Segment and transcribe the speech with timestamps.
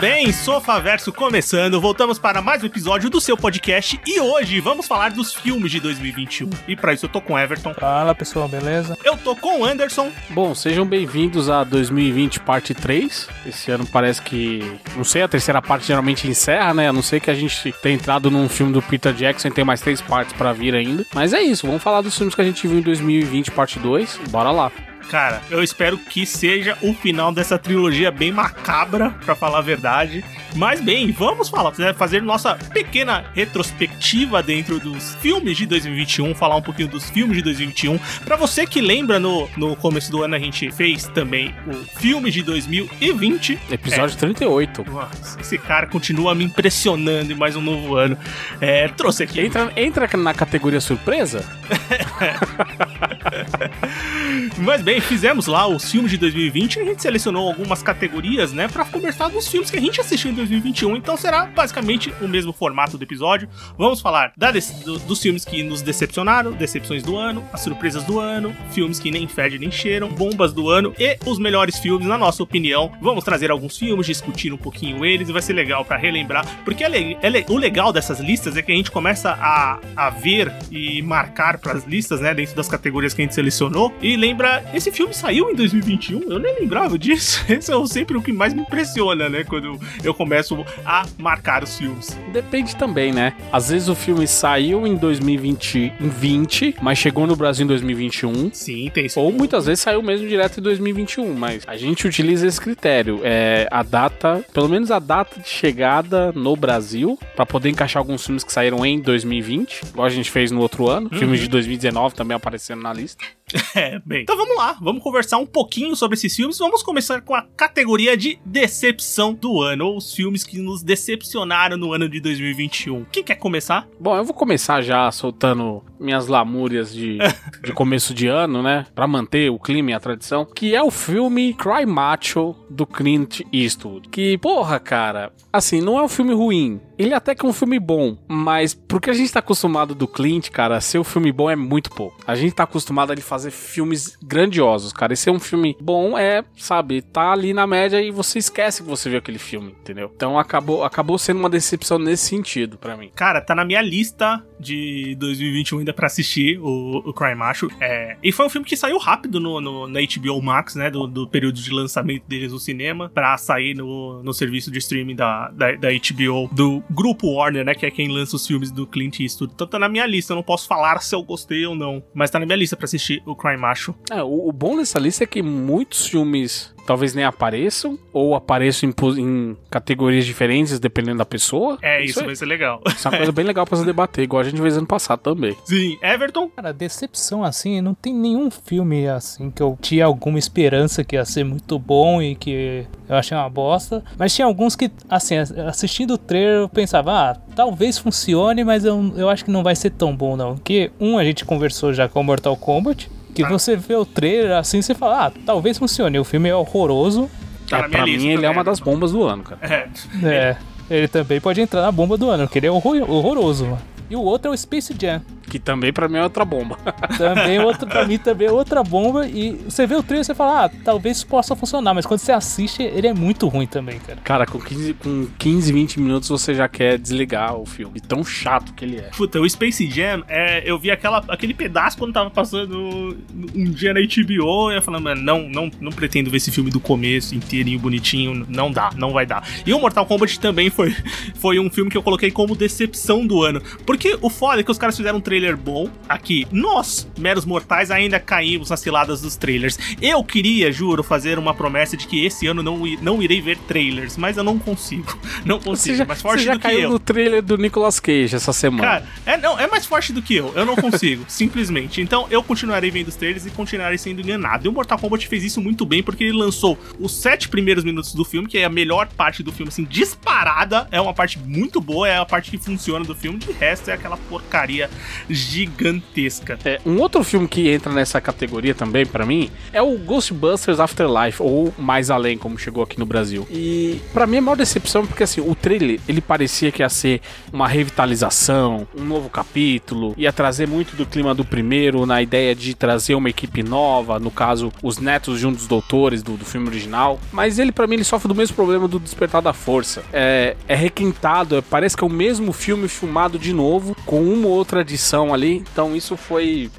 [0.00, 1.78] bem, Sofaverso começando.
[1.78, 5.78] Voltamos para mais um episódio do seu podcast e hoje vamos falar dos filmes de
[5.78, 6.48] 2021.
[6.66, 8.96] E para isso eu tô com Everton, Fala pessoal, beleza?
[9.04, 13.28] eu tô com Anderson Bom, sejam bem-vindos a 2020 parte 3.
[13.44, 14.60] Esse ano parece que,
[14.96, 16.88] não sei, a terceira parte geralmente encerra, né?
[16.88, 19.64] A não ser que a gente tenha entrado num filme do Peter Jackson e tem
[19.64, 21.04] mais três partes pra vir ainda.
[21.14, 24.18] Mas é isso, vamos falar dos filmes que a gente viu em 2020 parte 2.
[24.30, 24.72] Bora lá.
[25.10, 30.24] Cara, eu espero que seja o final dessa trilogia bem macabra, pra falar a verdade.
[30.54, 36.54] Mas bem, vamos falar, né, fazer nossa pequena retrospectiva dentro dos filmes de 2021, falar
[36.56, 37.98] um pouquinho dos filmes de 2021.
[38.24, 42.30] Pra você que lembra, no, no começo do ano a gente fez também o filme
[42.30, 43.58] de 2020.
[43.68, 44.84] Episódio 38.
[44.84, 48.16] Nossa, esse cara continua me impressionando em mais um novo ano.
[48.60, 49.40] É, trouxe aqui.
[49.40, 51.44] Entra, entra na categoria surpresa?
[54.58, 58.68] Mas bem, fizemos lá os filmes de 2020 e a gente selecionou algumas categorias, né,
[58.68, 60.96] pra conversar dos filmes que a gente assistiu em 2021.
[60.96, 63.48] Então será basicamente o mesmo formato do episódio.
[63.78, 68.18] Vamos falar da do- dos filmes que nos decepcionaram, decepções do ano, as surpresas do
[68.18, 72.18] ano, filmes que nem fede nem cheiram, bombas do ano e os melhores filmes, na
[72.18, 72.92] nossa opinião.
[73.00, 76.84] Vamos trazer alguns filmes, discutir um pouquinho eles e vai ser legal pra relembrar, porque
[76.84, 81.00] é é o legal dessas listas é que a gente começa a, a ver e
[81.02, 85.14] marcar pras listas, né, dentro das categorias que a gente selecionou e lembra, esse filme
[85.14, 87.44] saiu em 2021, eu nem lembrava disso.
[87.48, 91.76] Esse é sempre o que mais me impressiona, né, quando eu começo a marcar os
[91.76, 92.16] filmes.
[92.32, 93.34] Depende também, né?
[93.52, 98.50] Às vezes o filme saiu em 2020, em 20, mas chegou no Brasil em 2021.
[98.52, 99.20] Sim, tem isso.
[99.20, 103.20] Ou muitas vezes saiu mesmo direto em 2021, mas a gente utiliza esse critério.
[103.22, 108.24] É a data, pelo menos a data de chegada no Brasil, pra poder encaixar alguns
[108.24, 111.10] filmes que saíram em 2020, igual a gente fez no outro ano.
[111.10, 113.24] Filmes de 2019 também aparecendo na lista.
[113.74, 114.22] É, bem.
[114.22, 116.58] Então vamos lá, vamos conversar um pouquinho sobre esses filmes.
[116.58, 121.76] Vamos começar com a categoria de decepção do ano, ou os filmes que nos decepcionaram
[121.76, 123.04] no ano de 2021.
[123.12, 123.86] Quem quer começar?
[123.98, 127.18] Bom, eu vou começar já soltando minhas lamúrias de,
[127.62, 128.86] de começo de ano, né?
[128.94, 130.44] Pra manter o clima e a tradição.
[130.44, 134.08] Que é o filme Cry Macho do Clint Eastwood.
[134.08, 136.80] Que, porra, cara, assim, não é um filme ruim.
[137.00, 140.50] Ele até que é um filme bom, mas porque a gente tá acostumado do Clint,
[140.50, 142.18] cara, ser um filme bom é muito pouco.
[142.26, 145.12] A gente tá acostumado a ele fazer filmes grandiosos, cara.
[145.12, 148.88] Esse é um filme bom, é, sabe, tá ali na média e você esquece que
[148.88, 150.12] você viu aquele filme, entendeu?
[150.14, 153.10] Então acabou, acabou sendo uma decepção nesse sentido pra mim.
[153.14, 157.68] Cara, tá na minha lista de 2021 ainda pra assistir o, o Cry Macho.
[157.80, 160.90] É, e foi um filme que saiu rápido no, no- na HBO Max, né?
[160.90, 165.14] Do, do período de lançamento deles no cinema, pra sair no, no serviço de streaming
[165.16, 167.74] da, da, da HBO, do Grupo Warner, né?
[167.74, 169.52] Que é quem lança os filmes do Clint Eastwood.
[169.54, 172.02] Então tá na minha lista, eu não posso falar se eu gostei ou não.
[172.12, 173.94] Mas tá na minha lista pra assistir o Cry Macho.
[174.10, 178.90] É, o, o bom dessa lista é que muitos filmes talvez nem apareçam, ou apareçam
[178.90, 181.78] em, em categorias diferentes, dependendo da pessoa.
[181.80, 182.26] É, isso, aí.
[182.26, 182.82] vai ser legal.
[182.84, 185.20] Isso é uma coisa bem legal pra se debater, igual a gente fez ano passado
[185.20, 185.56] também.
[185.64, 186.48] Sim, Everton.
[186.48, 191.24] Cara, decepção assim, não tem nenhum filme assim que eu tinha alguma esperança que ia
[191.24, 194.02] ser muito bom e que eu achei uma bosta.
[194.18, 199.12] Mas tinha alguns que, assim, assistindo o trailer eu pensava, ah, talvez funcione, mas eu,
[199.16, 200.56] eu acho que não vai ser tão bom não.
[200.56, 203.08] Que um a gente conversou já com o Mortal Kombat.
[203.44, 206.18] Que você vê o trailer assim, você fala, ah, talvez funcione.
[206.18, 207.30] O filme é horroroso.
[207.68, 209.60] Tá É, pra lista mim, ele é uma das bombas do ano, cara.
[209.62, 209.88] É.
[210.24, 210.56] É,
[210.90, 213.78] ele também pode entrar na bomba do ano, porque ele é horror- horroroso, mano.
[214.10, 215.22] E o outro é o Space Jam.
[215.48, 216.78] Que também pra mim é outra bomba.
[217.18, 219.26] Também outro, pra mim também é outra bomba.
[219.26, 221.92] E você vê o trailer e você fala, ah, talvez possa funcionar.
[221.92, 224.20] Mas quando você assiste, ele é muito ruim também, cara.
[224.22, 228.00] Cara, com 15, com 15, 20 minutos você já quer desligar o filme.
[228.00, 229.10] Tão chato que ele é.
[229.16, 233.16] Puta, o Space Jam, é, eu vi aquela, aquele pedaço quando tava passando
[233.54, 236.70] um dia na HBO, e eu falando, mano, não, não, não pretendo ver esse filme
[236.70, 239.46] do começo, inteirinho, bonitinho, não dá, não vai dar.
[239.66, 240.94] E o Mortal Kombat também foi,
[241.36, 244.70] foi um filme que eu coloquei como decepção do ano, porque o foda é que
[244.70, 245.88] os caras fizeram um trailer bom.
[246.08, 249.78] Aqui, nós, meros mortais, ainda caímos nas ciladas dos trailers.
[250.00, 254.16] Eu queria, juro, fazer uma promessa de que esse ano não, não irei ver trailers,
[254.16, 255.18] mas eu não consigo.
[255.44, 255.94] Não consigo.
[255.94, 256.90] Você já, mais forte você já do que caiu eu.
[256.90, 258.82] no trailer do Nicolas Cage essa semana.
[258.82, 260.52] Cara, é, não, é mais forte do que eu.
[260.54, 262.00] Eu não consigo, simplesmente.
[262.00, 264.66] Então eu continuarei vendo os trailers e continuarei sendo enganado.
[264.66, 268.12] E o Mortal Kombat fez isso muito bem porque ele lançou os sete primeiros minutos
[268.12, 270.86] do filme, que é a melhor parte do filme, assim, disparada.
[270.90, 273.38] É uma parte muito boa, é a parte que funciona do filme.
[273.38, 274.88] De resto, é aquela porcaria
[275.28, 276.58] gigantesca.
[276.64, 281.42] É, um outro filme que entra nessa categoria também, pra mim, é o Ghostbusters Afterlife,
[281.42, 283.46] ou Mais Além, como chegou aqui no Brasil.
[283.50, 287.20] E pra mim a maior decepção, porque assim, o trailer, ele parecia que ia ser
[287.52, 292.74] uma revitalização, um novo capítulo, ia trazer muito do clima do primeiro, na ideia de
[292.74, 296.68] trazer uma equipe nova, no caso, os netos de um dos doutores do, do filme
[296.68, 297.18] original.
[297.32, 300.02] Mas ele, pra mim, ele sofre do mesmo problema do Despertar da Força.
[300.12, 303.69] É, é requintado, é- parece que é o mesmo filme filmado de novo,
[304.06, 305.64] com uma ou outra adição ali.
[305.72, 306.70] Então isso foi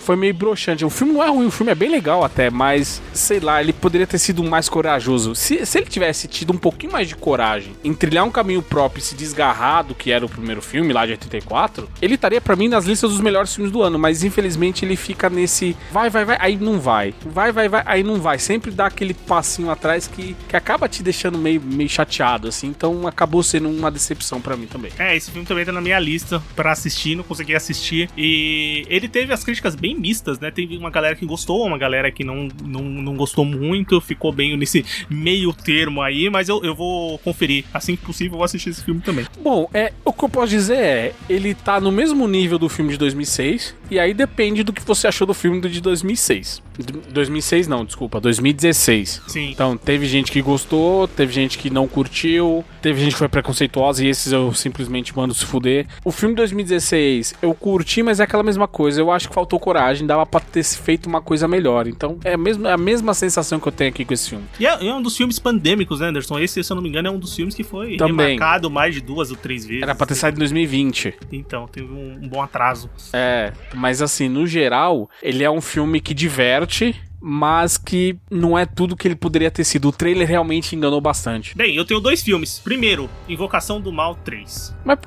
[0.00, 0.84] foi meio broxante.
[0.84, 3.72] O filme não é ruim, o filme é bem legal até, mas sei lá, ele
[3.72, 5.34] poderia ter sido mais corajoso.
[5.34, 9.00] Se, se ele tivesse tido um pouquinho mais de coragem em trilhar um caminho próprio
[9.00, 12.56] e se desgarrar do que era o primeiro filme lá de 84, ele estaria pra
[12.56, 16.24] mim nas listas dos melhores filmes do ano, mas infelizmente ele fica nesse vai, vai,
[16.24, 17.14] vai, aí não vai.
[17.24, 18.38] Vai, vai, vai, aí não vai.
[18.38, 22.68] Sempre dá aquele passinho atrás que, que acaba te deixando meio, meio chateado, assim.
[22.68, 24.92] Então acabou sendo uma decepção pra mim também.
[24.98, 28.08] É, esse filme também tá na minha lista pra assistir, não consegui assistir.
[28.16, 30.50] E ele teve as críticas bem mistas, né?
[30.50, 34.56] Teve uma galera que gostou, uma galera que não, não, não gostou muito, ficou bem
[34.56, 37.64] nesse meio termo aí, mas eu, eu vou conferir.
[37.72, 39.26] Assim que possível, eu vou assistir esse filme também.
[39.42, 42.92] Bom, é, o que eu posso dizer é, ele tá no mesmo nível do filme
[42.92, 46.62] de 2006, e aí depende do que você achou do filme de 2006.
[46.78, 49.22] D- 2006 não, desculpa, 2016.
[49.26, 49.50] Sim.
[49.50, 54.04] Então, teve gente que gostou, teve gente que não curtiu, teve gente que foi preconceituosa
[54.04, 55.86] e esses eu simplesmente mando se fuder.
[56.04, 59.00] O filme de 2016 eu curti, mas é aquela mesma coisa.
[59.00, 61.86] Eu acho que faltou coragem, dava pra ter feito uma coisa melhor.
[61.86, 64.44] Então, é a mesma, é a mesma sensação que eu tenho aqui com esse filme.
[64.58, 66.38] E é, é um dos filmes pandêmicos, né, Anderson?
[66.38, 68.34] Esse, se eu não me engano, é um dos filmes que foi Também.
[68.34, 69.82] remarcado mais de duas ou três vezes.
[69.82, 71.14] Era pra ter saído em 2020.
[71.32, 72.90] Então, teve um, um bom atraso.
[73.12, 78.64] É, mas assim, no geral, ele é um filme que diverte, mas que não é
[78.64, 79.88] tudo que ele poderia ter sido.
[79.88, 81.56] O trailer realmente enganou bastante.
[81.56, 82.58] Bem, eu tenho dois filmes.
[82.58, 84.74] Primeiro, Invocação do Mal 3.
[84.84, 84.98] Mas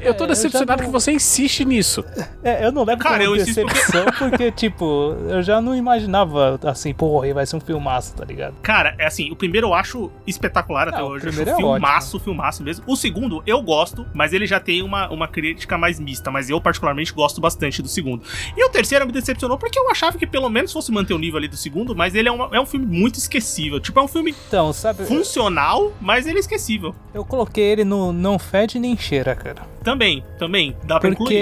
[0.00, 2.04] eu tô É, eu decepcionado porque não- você insiste nisso.
[2.42, 6.58] É, eu não levo Cara, como eu insisto decepção porque, tipo, eu já não imaginava
[6.64, 8.54] assim, porra, vai ser um filmaço, tá ligado?
[8.62, 11.24] Cara, é assim, o primeiro eu acho espetacular até Não, o hoje.
[11.26, 12.84] Eu acho primeiro é filmaço, filmaço mesmo.
[12.86, 16.30] O segundo eu gosto, mas ele já tem uma, uma crítica mais mista.
[16.30, 18.22] Mas eu, particularmente, gosto bastante do segundo.
[18.56, 21.38] E o terceiro me decepcionou porque eu achava que pelo menos fosse manter o nível
[21.38, 23.80] ali do segundo, mas ele é, uma- é um filme muito esquecível.
[23.80, 26.94] Tipo, é um filme Então, sabe, funcional, mas ele é esquecível.
[27.14, 29.65] eu coloquei ele no não fede nem cheira, cara.
[29.82, 31.36] Também, também, dá pra Porque incluir.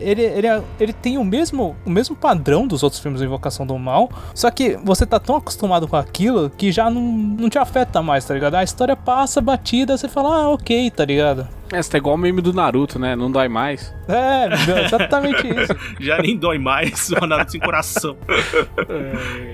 [0.00, 3.66] ele, ele, é- ele tem o mesmo, o mesmo padrão dos outros filmes do Invocação
[3.66, 7.58] do Mal, só que você tá tão acostumado com aquilo que já não, não te
[7.58, 8.54] afeta mais, tá ligado?
[8.54, 11.48] A história passa batida, você fala, ah, ok, tá ligado?
[11.72, 13.14] É, você tá igual o meme do Naruto, né?
[13.14, 13.94] Não dói mais.
[14.08, 15.74] É, exatamente isso.
[16.00, 18.16] Já nem dói mais, o Naruto sem coração.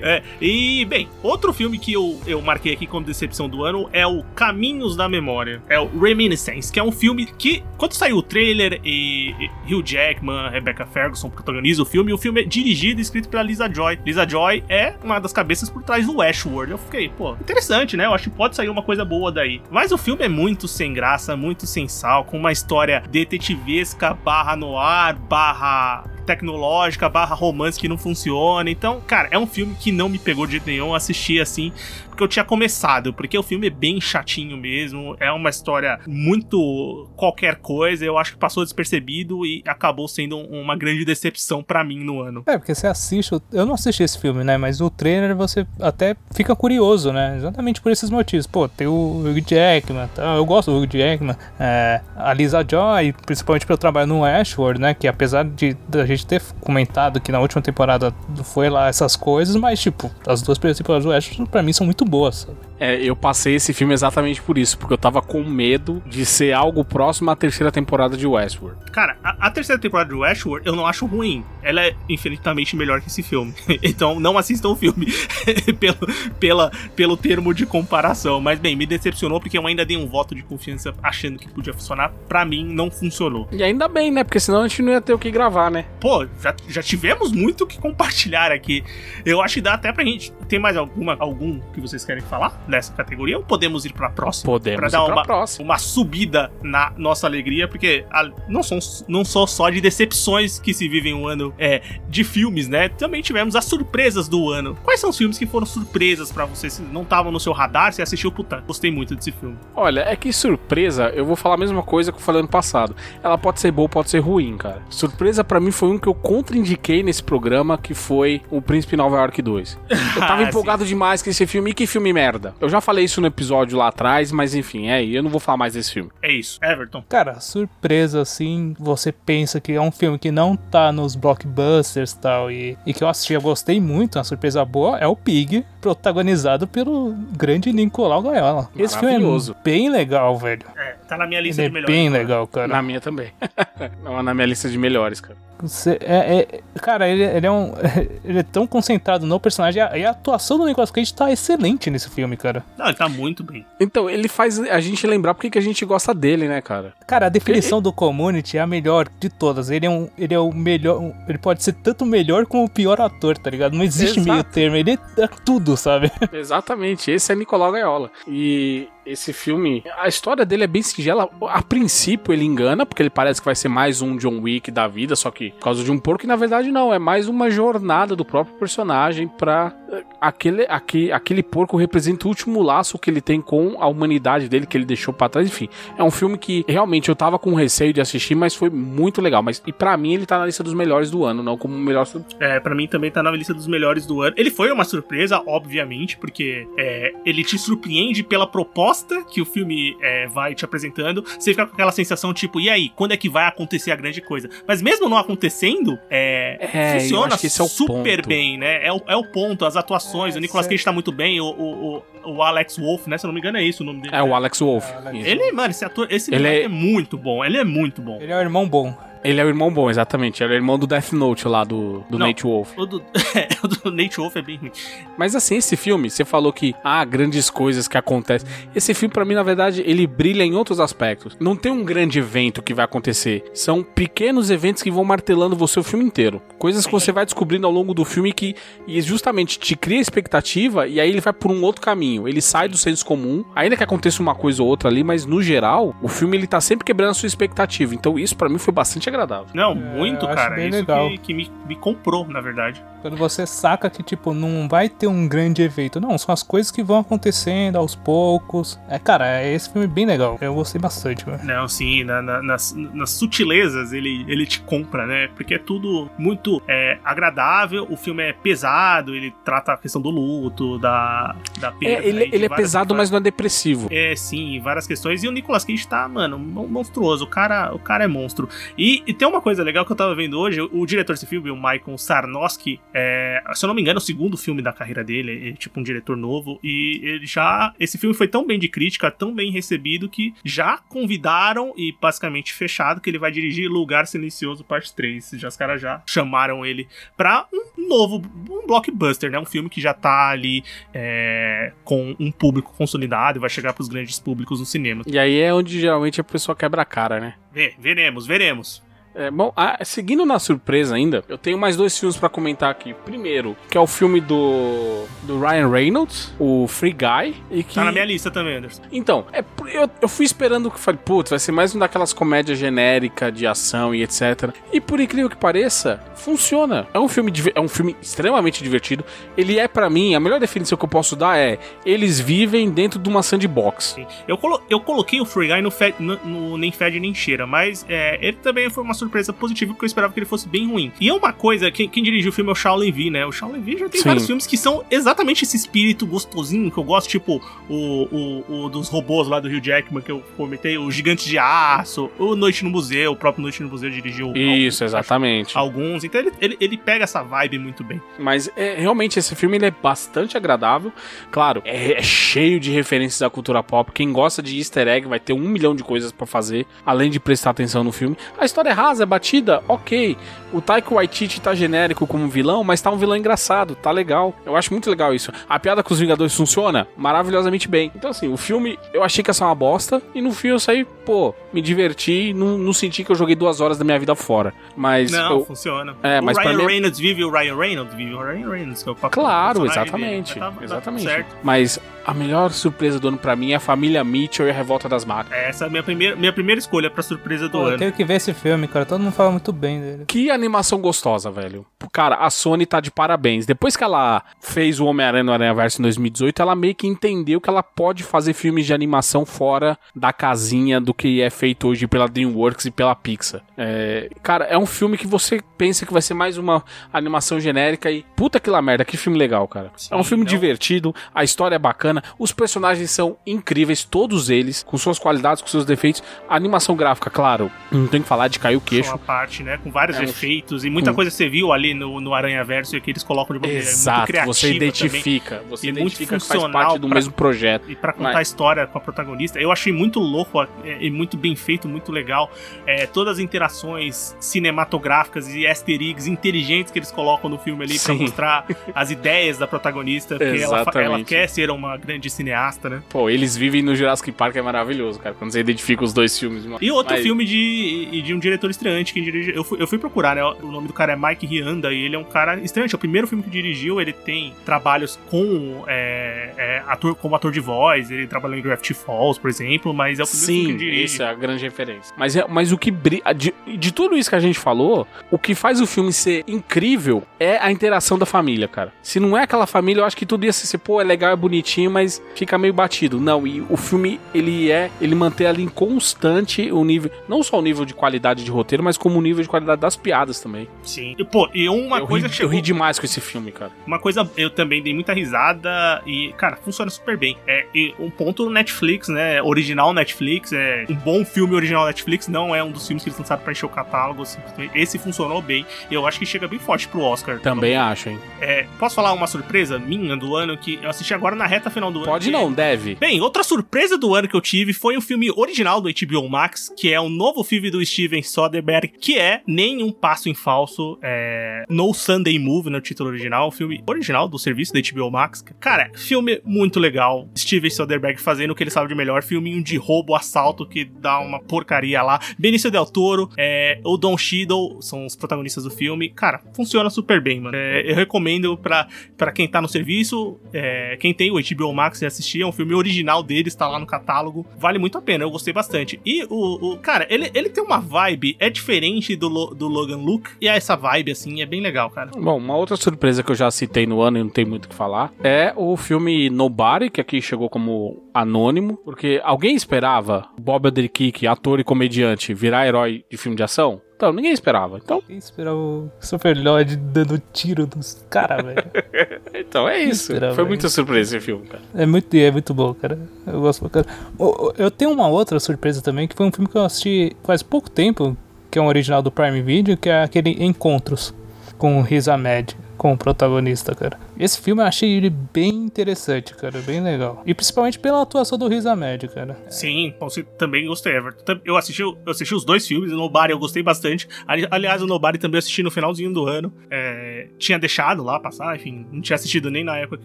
[0.01, 4.07] É, e, bem, outro filme que eu, eu marquei aqui como decepção do ano é
[4.07, 5.61] o Caminhos da Memória.
[5.67, 9.35] É o Reminiscence, que é um filme que, quando saiu o trailer e,
[9.65, 13.43] e Hugh Jackman, Rebecca Ferguson protagonizam o filme, o filme é dirigido e escrito pela
[13.43, 13.99] Lisa Joy.
[14.05, 16.71] Lisa Joy é uma das cabeças por trás do Westworld.
[16.71, 18.05] Eu fiquei, pô, interessante, né?
[18.05, 19.61] Eu acho que pode sair uma coisa boa daí.
[19.69, 24.55] Mas o filme é muito sem graça, muito sem sal, com uma história detetivesca, barra
[24.55, 28.69] noir, barra tecnológica, barra romance que não funciona.
[28.69, 30.93] Então, cara, é um filme que não me pegou de jeito nenhum.
[30.93, 31.71] Assisti assim,
[32.09, 35.15] porque eu tinha começado, porque o filme é bem chatinho mesmo.
[35.19, 38.05] É uma história muito qualquer coisa.
[38.05, 42.21] Eu acho que passou despercebido e acabou sendo um- uma grande decepção pra mim no
[42.21, 42.43] ano.
[42.47, 43.31] É, porque você assiste.
[43.51, 44.57] Eu não assisti esse filme, né?
[44.57, 47.35] Mas o trailer você até fica curioso, né?
[47.37, 48.47] Exatamente por esses motivos.
[48.47, 50.35] Pô, tem o Hugh Jackman, tá?
[50.35, 51.35] eu gosto do Hugh Jackman.
[51.59, 54.93] é, a Lisa Joy, principalmente pelo trabalho no Ashworld, né?
[54.93, 59.55] Que apesar de da gente ter comentado que na última temporada foi lá essas coisas,
[59.55, 62.57] mas tipo, as duas primeiras temporadas do Ashworld pra mim são muito boas, sabe?
[62.79, 66.53] É, eu passei esse filme exatamente por isso, porque eu tava com medo de ser
[66.53, 68.91] algo próximo à terceira temporada de Westworld.
[68.91, 71.43] Cara, a, a terceira temporada de Westworld eu não acho ruim.
[71.61, 73.53] Ela é infinitamente melhor que esse filme.
[73.81, 75.07] então não assistam o filme
[75.79, 75.97] pelo,
[76.39, 78.41] pela, pelo termo de comparação.
[78.41, 81.73] Mas bem, me decepcionou porque eu ainda dei um voto de confiança achando que podia
[81.73, 82.11] funcionar.
[82.27, 83.47] Pra mim, não funcionou.
[83.51, 84.23] E ainda bem, né?
[84.23, 85.85] Porque senão a gente não ia ter o que gravar, né?
[85.99, 88.83] Pô, já, já tivemos muito o que compartilhar aqui.
[89.25, 90.31] Eu acho que dá até pra gente.
[90.47, 92.64] Tem mais alguma, algum que vocês querem falar?
[92.67, 94.45] Nessa categoria ou podemos ir pra próxima?
[94.51, 95.65] Podemos Pra dar pra uma, próxima.
[95.65, 100.73] uma subida na nossa alegria, porque a- não, são, não são só de decepções que
[100.73, 102.89] se vivem um ano é, de filmes, né?
[102.89, 104.75] Também tivemos as surpresas do ano.
[104.83, 106.69] Quais são os filmes que foram surpresas pra você?
[106.69, 109.57] Se não estavam no seu radar, você assistiu, puta, gostei muito desse filme.
[109.75, 112.95] Olha, é que surpresa, eu vou falar a mesma coisa que eu falei ano passado.
[113.23, 114.81] Ela pode ser boa, pode ser ruim, cara.
[114.89, 119.17] Surpresa pra mim foi um que eu contraindiquei nesse programa, que foi o Príncipe Nova
[119.17, 119.77] York 2.
[119.89, 121.71] Eu tava Ah, empolgado demais com esse filme.
[121.71, 122.54] E que filme merda.
[122.59, 125.57] Eu já falei isso no episódio lá atrás, mas enfim, é, eu não vou falar
[125.57, 126.09] mais desse filme.
[126.21, 126.59] É isso.
[126.63, 127.03] Everton.
[127.07, 132.19] Cara, surpresa, assim, você pensa que é um filme que não tá nos blockbusters e
[132.19, 135.65] tal, e, e que eu assisti, eu gostei muito, uma surpresa boa, é o Pig,
[135.81, 138.69] protagonizado pelo grande Nicolau Gaiola.
[138.75, 140.65] Esse filme é bem legal, velho.
[140.77, 141.95] É, tá na minha lista Ele é de melhores.
[141.95, 142.67] bem legal, cara.
[142.67, 143.31] Na minha também.
[144.03, 145.37] não, na minha lista de melhores, cara.
[145.59, 147.73] Você- é, é- cara, ele, ele é um.
[148.25, 149.79] Ele é tão concentrado no personagem.
[149.79, 152.63] E a, e a atuação do Nicolas Cage tá excelente nesse filme, cara.
[152.77, 153.65] Não, ele tá muito bem.
[153.79, 156.93] Então, ele faz a gente lembrar porque que a gente gosta dele, né, cara?
[157.05, 159.69] Cara, a definição do community é a melhor de todas.
[159.69, 160.09] Ele é um.
[160.17, 161.13] Ele é o melhor.
[161.27, 163.75] Ele pode ser tanto o melhor como o pior ator, tá ligado?
[163.75, 164.31] Não existe Exato.
[164.31, 164.75] meio termo.
[164.75, 166.11] Ele é tudo, sabe?
[166.33, 168.09] Exatamente, esse é Nicolau Gaiola.
[168.27, 171.29] E esse filme, a história dele é bem singela.
[171.49, 174.87] A princípio ele engana, porque ele parece que vai ser mais um John Wick da
[174.87, 177.49] vida, só que por causa de um porco, e na verdade não, é mais uma
[177.49, 179.73] jornada do próprio personagem pra.
[180.19, 184.65] Aquele, aquele, aquele porco representa o último laço que ele tem com a humanidade dele,
[184.65, 185.47] que ele deixou pra trás.
[185.47, 189.21] Enfim, é um filme que realmente eu tava com receio de assistir, mas foi muito
[189.21, 189.41] legal.
[189.43, 191.79] Mas e para mim ele tá na lista dos melhores do ano, não como o
[191.79, 192.05] melhor
[192.39, 194.35] É, pra mim também tá na lista dos melhores do ano.
[194.37, 199.95] Ele foi uma surpresa, obviamente, porque é, ele te surpreende pela proposta que o filme
[200.01, 201.23] é, vai te apresentando.
[201.23, 204.21] Você fica com aquela sensação tipo, e aí, quando é que vai acontecer a grande
[204.21, 204.49] coisa?
[204.67, 208.27] Mas mesmo não acontecendo, é, É, funciona é super ponto.
[208.27, 208.85] bem, né?
[208.85, 210.35] É o, é o ponto, as atuações.
[210.35, 213.17] o Nicolas Cage tá muito bem, o, o, o, o Alex Wolff, né?
[213.17, 214.15] Se eu não me engano, é isso o nome dele.
[214.15, 214.91] É o Alex Wolff.
[214.91, 215.25] É, Alex.
[215.27, 217.45] Ele, mano, esse ator, esse Ele moleque é- é muito bom.
[217.45, 218.17] Ele é muito bom.
[218.19, 218.93] Ele é o irmão bom.
[219.25, 220.43] Ele é o irmão bom, exatamente.
[220.43, 222.27] Ele é o irmão do Death Note lá, do, do Não.
[222.27, 222.77] Nate Wolf.
[222.77, 223.01] O do,
[223.35, 224.71] é, o do Nate Wolff é bem ruim.
[225.17, 228.47] Mas assim, esse filme, você falou que há grandes coisas que acontecem.
[228.75, 231.35] Esse filme, pra mim, na verdade, ele brilha em outros aspectos.
[231.39, 233.43] Não tem um grande evento que vai acontecer.
[233.53, 236.39] São pequenos eventos que vão martelando você o filme inteiro.
[236.59, 238.55] Coisas que você vai descobrindo ao longo do filme que
[238.87, 242.27] e justamente te cria expectativa e aí ele vai por um outro caminho.
[242.27, 245.41] Ele sai do senso comum, ainda que aconteça uma coisa ou outra ali, mas no
[245.41, 247.95] geral, o filme ele tá sempre quebrando a sua expectativa.
[247.95, 249.47] Então isso pra mim foi bastante agradável.
[249.53, 250.55] Não, muito, acho cara.
[250.55, 251.09] bem Isso legal.
[251.09, 252.83] que, que me, me comprou, na verdade.
[253.05, 256.01] Quando você saca que, tipo, não vai ter um grande evento.
[256.01, 258.79] Não, são as coisas que vão acontecendo aos poucos.
[258.89, 260.39] É, cara, é esse filme bem legal.
[260.41, 261.43] Eu gostei bastante, velho.
[261.43, 265.27] Não, sim, na- na- nas, nas sutilezas ele, ele te compra, né?
[265.35, 270.09] Porque é tudo muito é, agradável, o filme é pesado, ele trata a questão do
[270.09, 272.03] luto, da, da perda.
[272.03, 273.87] É, ele, né, ele é várias- pesado, mas não é depressivo.
[273.91, 275.23] É, sim, várias questões.
[275.23, 277.25] E o Nicolas Cage tá, mano, mon- monstruoso.
[277.25, 278.49] O cara, o cara é monstro.
[278.75, 281.27] E, e tem uma coisa legal que eu tava vendo hoje: o, o diretor desse
[281.27, 284.71] filme, o Michael Sarnowski, é, se eu não me engano, é o segundo filme da
[284.71, 285.49] carreira dele.
[285.49, 286.57] É, tipo um diretor novo.
[286.63, 287.73] E ele já.
[287.77, 292.53] Esse filme foi tão bem de crítica, tão bem recebido, que já convidaram e basicamente
[292.53, 295.31] fechado que ele vai dirigir Lugar Silencioso Parte 3.
[295.33, 296.87] Já os caras já chamaram ele
[297.17, 299.37] pra um novo, um blockbuster, né?
[299.37, 303.89] Um filme que já tá ali é, com um público consolidado e vai chegar pros
[303.89, 305.03] grandes públicos no cinema.
[305.05, 307.33] E aí é onde geralmente a pessoa quebra a cara, né?
[307.51, 308.84] Vê, veremos, veremos.
[309.15, 312.93] É, bom, ah, seguindo na surpresa ainda, eu tenho mais dois filmes pra comentar aqui.
[313.05, 317.83] Primeiro, que é o filme do, do Ryan Reynolds, o Free Guy, e que Tá
[317.85, 318.81] na minha lista também, Anderson.
[318.91, 319.43] Então, é,
[319.73, 323.47] eu, eu fui esperando que falei, putz, vai ser mais um daquelas comédias genéricas de
[323.47, 324.49] ação e etc.
[324.73, 326.85] E por incrível que pareça, funciona.
[326.93, 329.05] É um filme, é um filme extremamente divertido.
[329.37, 332.99] Ele é pra mim, a melhor definição que eu posso dar é: eles vivem dentro
[332.99, 333.95] de uma sandbox.
[334.27, 337.47] Eu, colo- eu coloquei o Free Guy no, fe- no- no Nem Fede Nem Cheira,
[337.47, 340.67] mas é, ele também foi uma surpresa positiva, porque eu esperava que ele fosse bem
[340.67, 340.91] ruim.
[340.99, 343.25] E é uma coisa, quem, quem dirigiu o filme é o Shaolin V, né?
[343.25, 344.07] O Shaolin V já tem Sim.
[344.07, 348.69] vários filmes que são exatamente esse espírito gostosinho que eu gosto, tipo o, o, o
[348.69, 352.63] dos robôs lá do Rio Jackman que eu comentei, o Gigante de Aço, o Noite
[352.63, 355.57] no Museu, o próprio Noite no Museu dirigiu Isso, alguns, exatamente.
[355.57, 356.03] alguns.
[356.03, 358.01] Então ele, ele, ele pega essa vibe muito bem.
[358.17, 360.91] Mas é, realmente esse filme ele é bastante agradável.
[361.31, 363.91] Claro, é, é cheio de referências à cultura pop.
[363.91, 367.19] Quem gosta de easter egg vai ter um milhão de coisas pra fazer, além de
[367.19, 368.17] prestar atenção no filme.
[368.37, 370.17] A história é rasa, rasa, é batida, ok.
[370.53, 374.33] O Taika Waititi tá genérico como vilão, mas tá um vilão engraçado, tá legal.
[374.45, 375.31] Eu acho muito legal isso.
[375.49, 377.91] A piada com os Vingadores funciona maravilhosamente bem.
[377.95, 380.59] Então, assim, o filme eu achei que ia ser uma bosta, e no fim eu
[380.59, 384.15] saí, pô, me diverti, não, não senti que eu joguei duas horas da minha vida
[384.15, 384.53] fora.
[384.77, 385.11] Mas.
[385.11, 385.95] Não, eu- funciona.
[386.01, 388.83] É, mas o pra Ryan mim- Reynolds vive o Ryan Reynolds, vive o Ryan Reynolds,
[388.83, 390.33] que é o papel do Claro, exatamente.
[390.35, 390.45] dele.
[390.45, 391.03] Mas tá- tá exatamente.
[391.03, 391.35] certo.
[391.43, 394.87] Mas a melhor surpresa do ano pra mim é a família Mitchell e a revolta
[394.87, 395.39] das máquinas.
[395.39, 397.77] Essa é a minha primeira, minha primeira escolha pra surpresa do Pô, eu ano.
[397.77, 398.85] tenho que ver esse filme, cara.
[398.85, 400.05] Todo mundo fala muito bem dele.
[400.07, 401.65] Que animação gostosa, velho.
[401.91, 403.45] Cara, a Sony tá de parabéns.
[403.45, 407.41] Depois que ela fez o Homem-Aranha no Aranha Verso em 2018, ela meio que entendeu
[407.41, 411.87] que ela pode fazer filmes de animação fora da casinha do que é feito hoje
[411.87, 413.41] pela DreamWorks e pela Pixar.
[413.57, 417.89] É, cara, é um filme que você pensa que vai ser mais uma animação genérica
[417.89, 419.71] e puta que lá merda, que filme legal, cara.
[419.89, 420.29] é um filme não.
[420.29, 425.47] divertido, a história é bacana, os personagens são incríveis, todos eles, com suas qualidades, com
[425.47, 426.01] seus defeitos.
[426.29, 428.89] A animação gráfica, claro, não tem que falar de cair o queixo.
[428.89, 429.57] Uma parte, né?
[429.63, 432.81] Com vários É efeitos e muita coisa você viu ali no, no Aranha Verso e
[432.81, 434.57] que eles colocam de uma muito Exato, criativa você também.
[434.57, 437.69] identifica, você E muito identifica que faz funcional parte do pra- mesmo projeto.
[437.71, 440.47] E pra contar Mas- a história com a protagonista, eu achei muito louco é,
[440.79, 442.31] e muito bem feito, muito legal.
[442.65, 447.79] É, todas as interações cinematográficas e easter eggs inteligentes que eles colocam no filme ali
[447.79, 448.01] pra Sim.
[448.01, 452.81] mostrar as ideias da protagonista, porque ela, ela quer ser uma grande cineasta, né?
[452.89, 456.43] Pô, eles vivem no Jurassic Park, é maravilhoso, cara, quando você identifica os dois filmes.
[456.61, 459.33] E outro Mas- filme de, de um diretor estreante que dirige.
[459.35, 460.23] Eu fui, eu fui procurar, né?
[460.41, 462.73] O nome do cara é Mike Rianda e ele é um cara estreante.
[462.73, 463.79] É o primeiro filme que dirigiu.
[463.79, 467.91] Ele tem trabalhos com é, é, ator, como ator de voz.
[467.91, 469.73] Ele trabalhou em Gravity Falls, por exemplo.
[469.73, 470.93] Mas é o primeiro Sim, filme que ele dirige.
[470.95, 471.93] essa é a grande referência.
[471.97, 475.17] Mas, é, mas o que bri- de, de tudo isso que a gente falou, o
[475.19, 478.73] que faz o filme ser incrível é a interação da família, cara.
[478.81, 481.15] Se não é aquela família, eu acho que tudo ia ser, pô, é legal, é
[481.15, 483.01] bonitinho, mas fica meio batido.
[483.01, 487.37] Não, e o filme, ele é, ele mantém ali em constante o nível, não só
[487.37, 490.47] o nível de qualidade de roteiro, mas como o nível de qualidade das piadas também.
[490.63, 490.95] Sim.
[490.97, 492.31] E, pô, e uma eu, coisa ri, que chegou.
[492.31, 493.51] eu ri demais com esse filme, cara.
[493.67, 497.17] Uma coisa, eu também dei muita risada e, cara, funciona super bem.
[497.27, 499.21] É, e um ponto Netflix, né?
[499.21, 502.97] Original Netflix, é um bom filme original Netflix, não é um dos filmes que eles
[502.97, 504.05] lançaram pra encher o catálogo.
[504.05, 504.57] simplesmente.
[504.57, 507.19] Esse funcionou bem e eu acho que chega bem forte pro Oscar.
[507.19, 507.99] Também acho, hein.
[508.21, 511.64] É, posso falar uma surpresa minha do ano que eu assisti agora na reta final
[511.71, 511.87] do ano?
[511.87, 512.75] Pode não, deve.
[512.75, 516.51] Bem, outra surpresa do ano que eu tive foi um filme original do HBO Max,
[516.57, 521.43] que é um novo filme do Steven Soderbergh, que é Nenhum Passo em Falso, é,
[521.49, 525.23] No Sunday Move, no título original, um filme original do serviço da HBO Max.
[525.39, 527.07] Cara, filme muito legal.
[527.17, 530.99] Steven Soderbergh fazendo o que ele sabe de melhor, filminho de roubo, assalto, que dá
[530.99, 531.99] uma porcaria lá.
[532.17, 535.89] Benício Del Toro, é, o Don Cheadle são os protagonistas do filme.
[535.89, 537.35] Cara, funciona super bem, mano.
[537.35, 541.81] É, eu recomendo pra, pra quem tá no serviço, é, quem tem o HBO Max
[541.81, 544.25] e assistir, é um filme original deles, tá lá no catálogo.
[544.37, 545.79] Vale muito a pena, eu gostei bastante.
[545.85, 550.11] E o, o cara, ele, ele tem uma vibe, é diferente do, do Logan Luke,
[550.21, 551.91] e é essa vibe, assim, é bem legal, cara.
[551.95, 554.49] Bom, uma outra surpresa que eu já citei no ano e não tem muito o
[554.49, 560.49] que falar é o filme Nobody, que aqui chegou como anônimo, porque alguém esperava Bob
[560.49, 563.61] Odenkirk, ator e comediante, virar herói de filme de ação?
[563.77, 564.57] Então, ninguém esperava.
[564.57, 568.43] Então, Quem esperava o Super Lloyd dando tiro nos caras, velho?
[569.13, 569.93] então é isso.
[569.93, 571.43] esperava Foi muita surpresa esse filme, cara.
[571.53, 572.77] É muito, é muito bom, cara.
[573.07, 573.65] Eu gosto pra
[573.97, 577.23] ô, Eu tenho uma outra surpresa também, que foi um filme que eu assisti faz
[577.23, 577.97] pouco tempo,
[578.29, 580.93] que é um original do Prime Video, que é aquele Encontros
[581.37, 583.77] com o Riz Ahmed, com o protagonista, cara.
[583.99, 587.01] Esse filme eu achei ele bem interessante, cara, bem legal.
[587.05, 589.17] E principalmente pela atuação do Riz Ahmed, cara.
[589.29, 589.73] Sim,
[590.17, 591.19] também gostei, Everton.
[591.23, 593.87] Eu assisti, eu assisti os dois filmes, o Nobody eu gostei bastante.
[594.07, 596.33] Ali- Aliás, o Nobody também assisti no finalzinho do ano.
[596.49, 599.81] É, tinha deixado lá passar, enfim, não tinha assistido nem na época,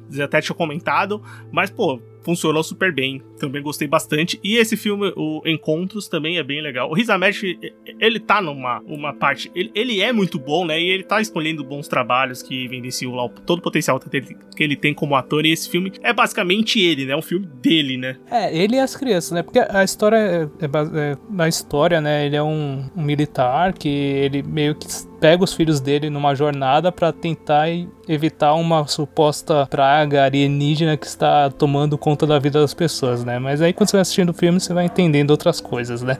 [0.23, 1.23] até tinha comentado.
[1.53, 3.23] Mas, pô, funcionou super bem.
[3.39, 4.39] Também gostei bastante.
[4.45, 6.91] E esse filme, o Encontros, também é bem legal.
[6.91, 7.59] O Riz Ahmed,
[7.99, 9.51] ele tá numa uma parte.
[9.55, 10.79] Ele, ele é muito bom, né?
[10.81, 14.63] E ele tá escolhendo bons trabalhos que evidenciam lá todo o potencial que ele- que
[14.63, 15.45] ele tem como ator.
[15.45, 17.13] E esse filme é basicamente ele, né?
[17.13, 18.17] É um filme dele, né?
[18.31, 19.43] É, ele e as crianças, né?
[19.43, 20.67] Porque a história é, é,
[21.13, 22.27] é- na história, né?
[22.27, 24.87] Ele é um, um militar que ele meio que
[25.21, 27.67] pega os filhos dele numa jornada pra tentar
[28.09, 33.39] evitar uma suposta praga alienígena que está tomando conta da vida das pessoas, né?
[33.39, 36.17] Mas aí quando você vai assistindo o filme, você vai entendendo outras coisas, né?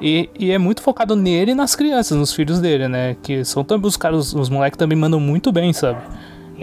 [0.00, 3.16] E, e é muito focado nele e nas crianças, nos filhos dele, né?
[3.22, 6.00] Que são também os caras, os moleques também mandam muito bem, sabe?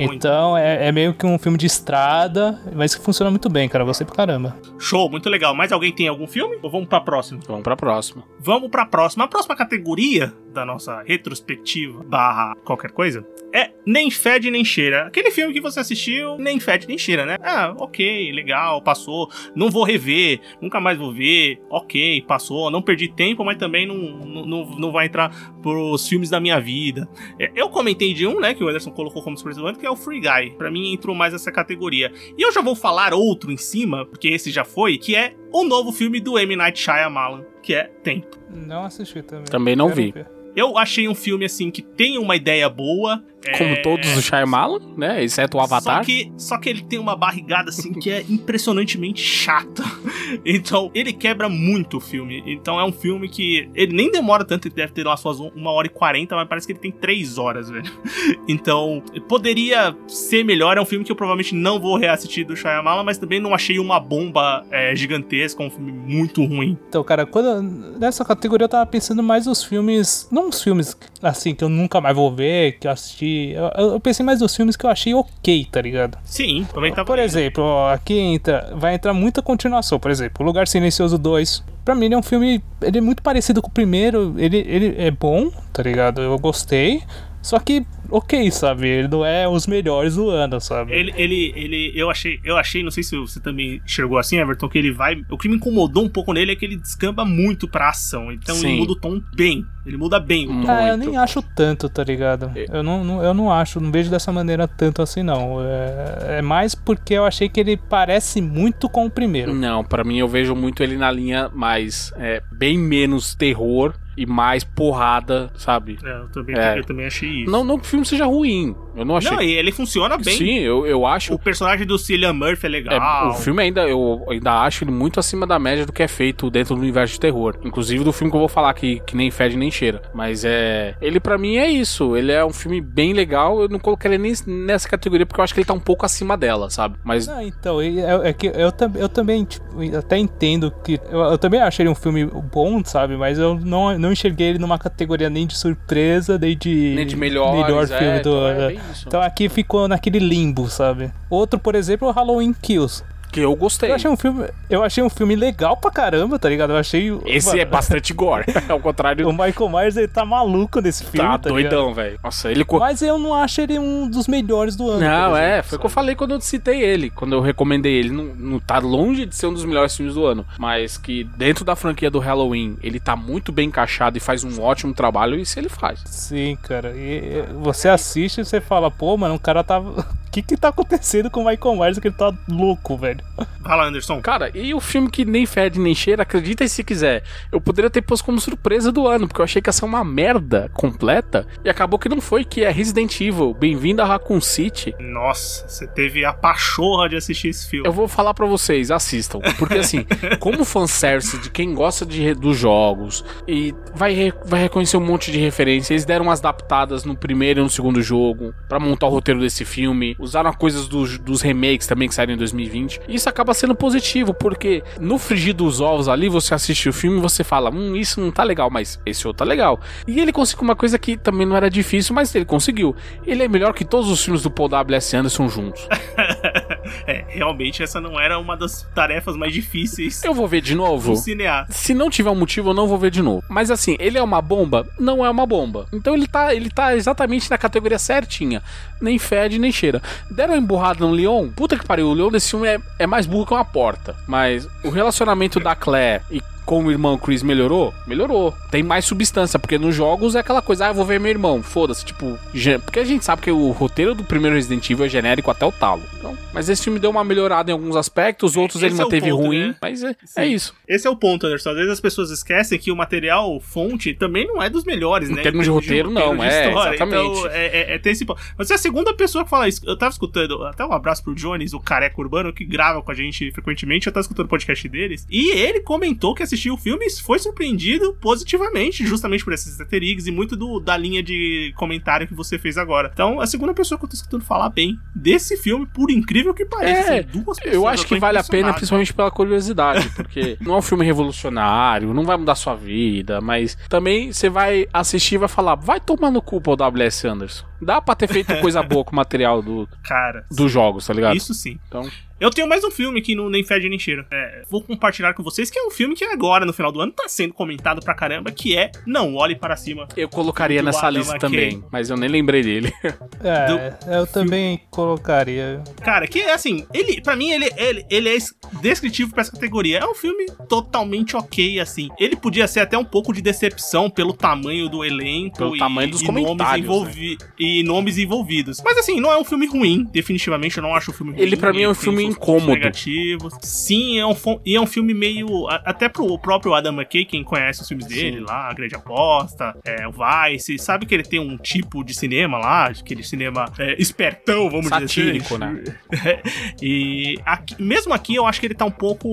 [0.08, 0.16] Muito.
[0.16, 3.84] Então é, é meio que um filme de estrada, mas que funciona muito bem, cara.
[3.86, 4.56] Você pra caramba.
[4.78, 5.54] Show, muito legal.
[5.56, 6.58] Mais alguém tem algum filme?
[6.62, 7.40] Ou vamos pra próxima?
[7.48, 8.24] Vamos pra próxima.
[8.40, 9.26] Vamos pra próxima.
[9.26, 15.08] A próxima categoria da nossa retrospectiva barra qualquer coisa é nem fede nem cheira.
[15.08, 17.38] Aquele filme que você assistiu, nem fede nem cheira, né?
[17.42, 19.30] Ah, ok, legal, passou.
[19.56, 21.60] Não vou rever, nunca mais vou ver.
[21.70, 22.70] Ok, passou.
[22.70, 25.30] Não perdi tempo, mas também não, não, não vai entrar
[25.62, 27.08] pros filmes da minha vida.
[27.40, 29.96] É, eu comentei de um, né, que o Anderson colocou como surpresa que é o
[29.96, 30.56] Free Guy.
[30.58, 32.12] Pra mim entrou mais essa categoria.
[32.38, 35.64] E eu já vou falar outro em cima, porque esse já foi, que é o
[35.64, 36.56] novo filme do M.
[36.56, 38.38] Night Shyamalan, que é Tempo.
[38.50, 39.46] Não assisti também.
[39.46, 40.12] Também não Quero vi.
[40.12, 40.40] ver.
[40.56, 43.24] Eu achei um filme, assim, que tem uma ideia boa.
[43.58, 45.24] Como é, todos os Shyamalan, né?
[45.24, 46.00] Exceto o Avatar.
[46.00, 49.84] Só que, só que ele tem uma barrigada, assim, que é impressionantemente chata.
[50.46, 52.44] Então, ele quebra muito o filme.
[52.46, 55.50] Então, é um filme que ele nem demora tanto, ele deve ter lá suas um-
[55.56, 57.92] uma hora e quarenta, mas parece que ele tem três horas, velho.
[58.48, 60.78] Então, poderia ser melhor.
[60.78, 63.80] É um filme que eu provavelmente não vou reassistir do Shyamalan, mas também não achei
[63.80, 66.78] uma bomba é, gigantesca, um filme muito ruim.
[66.88, 67.62] Então, cara, quando
[68.00, 72.00] nessa categoria eu tava pensando mais nos filmes, não os filmes assim que eu nunca
[72.00, 73.29] mais vou ver, que eu assisti.
[73.54, 76.18] Eu, eu- eu pensei mais nos filmes que eu achei ok, tá ligado?
[76.24, 80.00] Sim, também tá Por exemplo, ó, aqui entra, vai entrar muita continuação.
[80.00, 81.64] Por exemplo, O Lugar Silencioso 2.
[81.86, 82.62] Pra mim, ele é um filme.
[82.82, 84.36] Ele é muito parecido com o primeiro.
[84.38, 86.22] Ele, ele é bom, tá ligado?
[86.22, 87.02] Eu gostei.
[87.42, 88.86] Só que, ok, sabe?
[88.86, 90.92] Ele não é os melhores do ano, sabe?
[90.94, 94.68] Ele, ele, ele, eu achei, eu achei, não sei se você também enxergou assim, Everton,
[94.68, 95.16] que ele vai.
[95.32, 98.30] O que me incomodou um pouco nele é que ele descamba muito pra ação.
[98.30, 98.68] Então Sim.
[98.68, 99.64] ele muda o tom bem.
[99.86, 100.72] Ele muda bem o tom.
[100.72, 102.52] Ah, eu nem acho tanto, tá ligado?
[102.56, 102.66] É.
[102.72, 105.58] Eu não, não- eu não acho, não vejo dessa maneira tanto assim, não.
[105.62, 109.54] É, é mais porque eu achei que ele parece muito com o primeiro.
[109.54, 112.12] Não, pra mim eu vejo muito ele na linha mais.
[112.18, 115.98] é, bem menos terror e mais porrada, sabe?
[116.04, 116.78] É, eu também, É.
[116.78, 117.50] eu também achei isso.
[117.52, 118.76] Não, não que o filme seja ruim.
[118.96, 119.32] Eu não achei.
[119.32, 120.36] Não, e ele funciona bem.
[120.36, 121.34] Sim, eu, eu acho.
[121.34, 123.30] O personagem do Cillian Murphy é É, legal.
[123.30, 126.50] o filme ainda, eu ainda acho ele muito acima da média do que é feito
[126.50, 127.56] dentro do universo de terror.
[127.64, 130.02] Inclusive do filme que eu vou falar que, que nem fede nem cheira.
[130.14, 130.96] Mas é.
[131.02, 132.16] Ele pra mim é isso.
[132.16, 133.62] Ele é um filme bem legal.
[133.62, 136.38] Eu não colocaria nem nessa categoria porque eu acho que ele tá um pouco acima
[136.38, 136.98] dela, sabe?
[137.04, 137.28] Mas.
[137.28, 139.66] Não, então, é, é que eu, eu também tipo,
[139.98, 141.00] até entendo que.
[141.10, 143.16] Eu, eu também achei ele um filme bom, sabe?
[143.18, 146.94] Mas eu não, não enxerguei ele numa categoria nem de surpresa, nem de.
[146.96, 149.08] Nem de melhores, melhor é, filme do então é isso.
[149.08, 151.12] Então aqui ficou naquele limbo, sabe?
[151.30, 153.04] Outro, por exemplo, é o Halloween Kills.
[153.42, 153.90] Eu gostei.
[153.90, 156.72] Eu achei um filme, eu achei um filme legal pra caramba, tá ligado?
[156.72, 157.12] Eu achei.
[157.26, 158.46] Esse mano, é bastante gore.
[158.70, 162.20] Ao contrário O Michael Myers ele tá maluco nesse filme, Tá tá, doidão, velho.
[162.24, 162.66] Nossa, ele.
[162.80, 165.00] Mas eu não acho ele um dos melhores do ano.
[165.00, 167.94] Não, por é, foi o que eu falei quando eu citei ele, quando eu recomendei
[167.94, 168.10] ele.
[168.10, 171.64] Não, não tá longe de ser um dos melhores filmes do ano, mas que dentro
[171.66, 175.42] da franquia do Halloween ele tá muito bem encaixado e faz um ótimo trabalho, e
[175.42, 176.02] isso ele faz.
[176.06, 176.94] Sim, cara.
[176.96, 179.82] E, e você assiste e você fala, pô, mano, o cara tá.
[180.30, 183.20] O que que tá acontecendo com o Michael Myers que ele tá louco, velho?
[183.64, 184.22] Fala, Anderson.
[184.22, 187.24] Cara, e o filme que nem fede nem cheira, acredita se quiser.
[187.52, 190.04] Eu poderia ter posto como surpresa do ano, porque eu achei que ia ser uma
[190.04, 193.56] merda completa, e acabou que não foi, que é Resident Evil.
[193.56, 194.94] Bem-vindo a Raccoon City.
[195.00, 197.88] Nossa, você teve a pachorra de assistir esse filme.
[197.88, 199.40] Eu vou falar pra vocês, assistam.
[199.58, 200.06] Porque assim,
[200.40, 205.40] como fanservice de quem gosta de, dos jogos e vai, vai reconhecer um monte de
[205.40, 209.40] referência, eles deram umas adaptadas no primeiro e no segundo jogo pra montar o roteiro
[209.40, 210.16] desse filme.
[210.20, 213.02] Usaram coisas dos, dos remakes também que saíram em 2020.
[213.08, 217.18] E isso acaba sendo positivo, porque no frigir dos ovos ali, você assiste o filme
[217.18, 219.80] e você fala: Hum, isso não tá legal, mas esse outro tá legal.
[220.08, 222.96] E ele conseguiu uma coisa que também não era difícil, mas ele conseguiu.
[223.26, 225.16] Ele é melhor que todos os filmes do Paul W.S.
[225.16, 225.88] Anderson juntos.
[227.08, 231.14] é, realmente essa não era uma das tarefas mais difíceis Eu vou ver de novo.
[231.14, 231.72] do cineasta.
[231.74, 233.44] Se não tiver um motivo, eu não vou ver de novo.
[233.48, 234.88] Mas assim, ele é uma bomba?
[235.00, 235.88] Não é uma bomba.
[235.94, 238.62] Então ele tá, ele tá exatamente na categoria certinha.
[239.00, 240.02] Nem fede, nem cheira.
[240.30, 241.50] Deram uma emburrada no Leon?
[241.50, 244.16] Puta que pariu, o Leon desse filme é, é mais burro que uma porta.
[244.28, 247.92] Mas o relacionamento da Claire e com o irmão Chris melhorou?
[248.06, 248.54] Melhorou.
[248.70, 251.64] Tem mais substância, porque nos jogos é aquela coisa, ah, eu vou ver meu irmão,
[251.64, 252.38] foda-se, tipo,
[252.86, 255.72] porque a gente sabe que o roteiro do primeiro Resident Evil é genérico até o
[255.72, 256.04] talo.
[256.20, 259.08] Então, mas esse filme deu uma melhorada em alguns aspectos, outros ele Esse é o
[259.08, 259.76] manteve ponto, ruim, né?
[259.82, 260.76] mas é, é isso.
[260.88, 261.72] Esse é o ponto, Anderson.
[261.72, 265.34] Às vezes as pessoas esquecem que o material fonte também não é dos melhores, Em
[265.34, 265.42] né?
[265.42, 267.04] termos de roteiro, não, é, exatamente.
[267.04, 268.40] Então, é, é- é- tem esse ponto.
[268.56, 269.82] Mas você é a segunda pessoa que fala isso.
[269.88, 273.16] Eu tava escutando, até um abraço pro Jones, o careca urbano, que grava com a
[273.16, 274.06] gente frequentemente.
[274.06, 275.26] Eu tava escutando o podcast deles.
[275.32, 280.04] E ele comentou que assistiu o filme e foi surpreendido positivamente, justamente por esses easter
[280.04, 283.12] eggs e muito do, da linha de comentário que você fez agora.
[283.14, 286.66] Então, a segunda pessoa que eu tô escutando falar bem desse filme, por incrível que
[286.66, 287.16] pareça.
[287.16, 290.78] É, duas pessoas, Eu acho que vale a pena, principalmente pela curiosidade, porque não é
[290.78, 295.50] um filme revolucionário, não vai mudar sua vida, mas também você vai assistir e vai
[295.50, 297.28] falar, vai tomar no cu o W.S.
[297.28, 297.66] Anderson.
[297.82, 301.36] Dá pra ter feito coisa boa com o material do, Cara, dos jogos, tá ligado?
[301.36, 301.80] isso sim.
[301.88, 304.26] Então, Eu tenho mais um filme que não nem fede nem cheira.
[304.32, 307.12] É, vou compartilhar com vocês que é um filme que agora, no final do ano,
[307.12, 310.08] tá sendo comentado pra caramba, que é Não Olhe Para Cima.
[310.16, 311.50] Eu colocaria Do nessa Adam lista McKay.
[311.72, 312.94] também, mas eu nem lembrei dele.
[313.42, 315.82] É, eu também colocaria.
[316.04, 320.00] Cara, que assim, ele, pra mim, ele, ele, ele é es- descritivo pra essa categoria.
[320.00, 322.10] É um filme totalmente ok, assim.
[322.20, 326.12] Ele podia ser até um pouco de decepção pelo tamanho do elenco Pelo e, tamanho
[326.12, 328.82] dos e comentários, nomes envolvi- e nomes envolvidos.
[328.84, 331.42] Mas assim, não é um filme ruim, definitivamente eu não acho o filme ruim.
[331.42, 332.68] Ele, pra mim, é um filme incômodo.
[332.74, 333.54] Negativos.
[333.62, 335.68] Sim, é um, e é um filme meio.
[335.70, 338.44] Até pro próprio Adam McKay, quem conhece os filmes dele Sim.
[338.44, 342.58] lá, A Grande Aposta, é, o Vice, sabe que ele tem um tipo de cinema
[342.58, 345.76] lá, aquele cinema é, espertão, vamos Satírico, dizer assim.
[346.24, 346.42] né?
[346.82, 349.30] e aqui- mesmo aqui eu acho que ele tá um pouco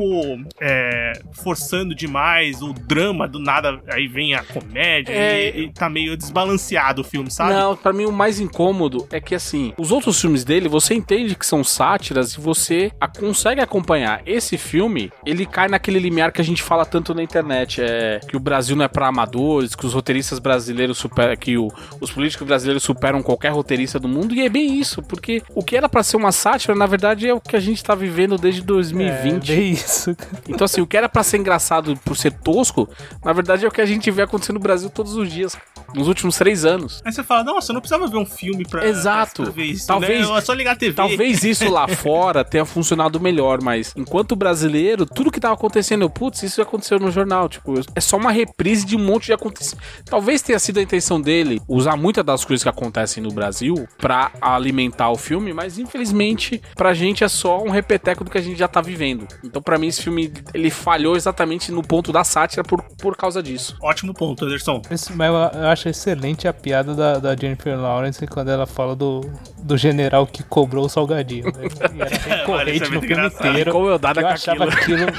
[0.61, 5.57] é, forçando demais o drama do nada, aí vem a comédia É.
[5.59, 7.53] e, e tá meio desbalanceado o filme, sabe?
[7.53, 11.35] Não, pra mim o mais incômodo é que assim, os outros filmes dele, você entende
[11.35, 14.23] que são sátiras e você a- consegue acompanhar.
[14.27, 18.37] Esse filme, ele cai naquele limiar que a gente fala tanto na internet, é que
[18.37, 21.69] o Brasil não é pra amadores, que os roteiristas brasileiros superam, que o-
[22.01, 25.77] os políticos brasileiros superam qualquer roteirista do mundo, e é bem isso, porque o que
[25.77, 28.63] era pra ser uma sátira, na verdade, é o que a gente tá vivendo desde
[28.63, 29.53] 2020.
[29.53, 30.17] É, bem isso.
[30.49, 32.89] Então, assim, o que era pra ser engraçado por ser tosco,
[33.25, 35.57] na verdade é o que a gente vê acontecendo no Brasil todos os dias,
[35.97, 37.01] nos últimos três anos.
[37.05, 39.43] Aí você fala, nossa, eu não precisava ver um filme pra, Exato.
[39.43, 40.37] pra ver isso, Talvez- né?
[40.37, 40.93] É só ligar a TV.
[40.95, 46.11] Talvez isso lá fora tenha funcionado melhor, mas enquanto brasileiro, tudo que tava acontecendo, eu,
[46.11, 47.49] putz, isso aconteceu no jornal.
[47.49, 49.89] Tipo, é só uma reprise de um monte de acontecimentos.
[50.05, 54.31] Talvez tenha sido a intenção dele usar muitas das coisas que acontecem no Brasil pra
[54.41, 58.59] alimentar o filme, mas infelizmente pra gente é só um repeteco do que a gente
[58.59, 59.27] já tá vivendo.
[59.43, 63.43] Então, pra mim, esse filme ele falhou exatamente no ponto da sátira por, por causa
[63.43, 63.77] disso.
[63.81, 64.83] Ótimo ponto, Anderson.
[64.91, 68.95] Esse- mas eu, eu acho excelente a piada da, da Jennifer Lawrence quando ela fala
[68.97, 69.21] do,
[69.59, 71.47] do general que cobrou o salgadinho.
[71.47, 71.69] né?
[71.95, 73.73] E era recorrente é no filme inteiro.
[73.73, 75.05] Como eu Eu com achava aquilo.
[75.05, 75.13] aquilo.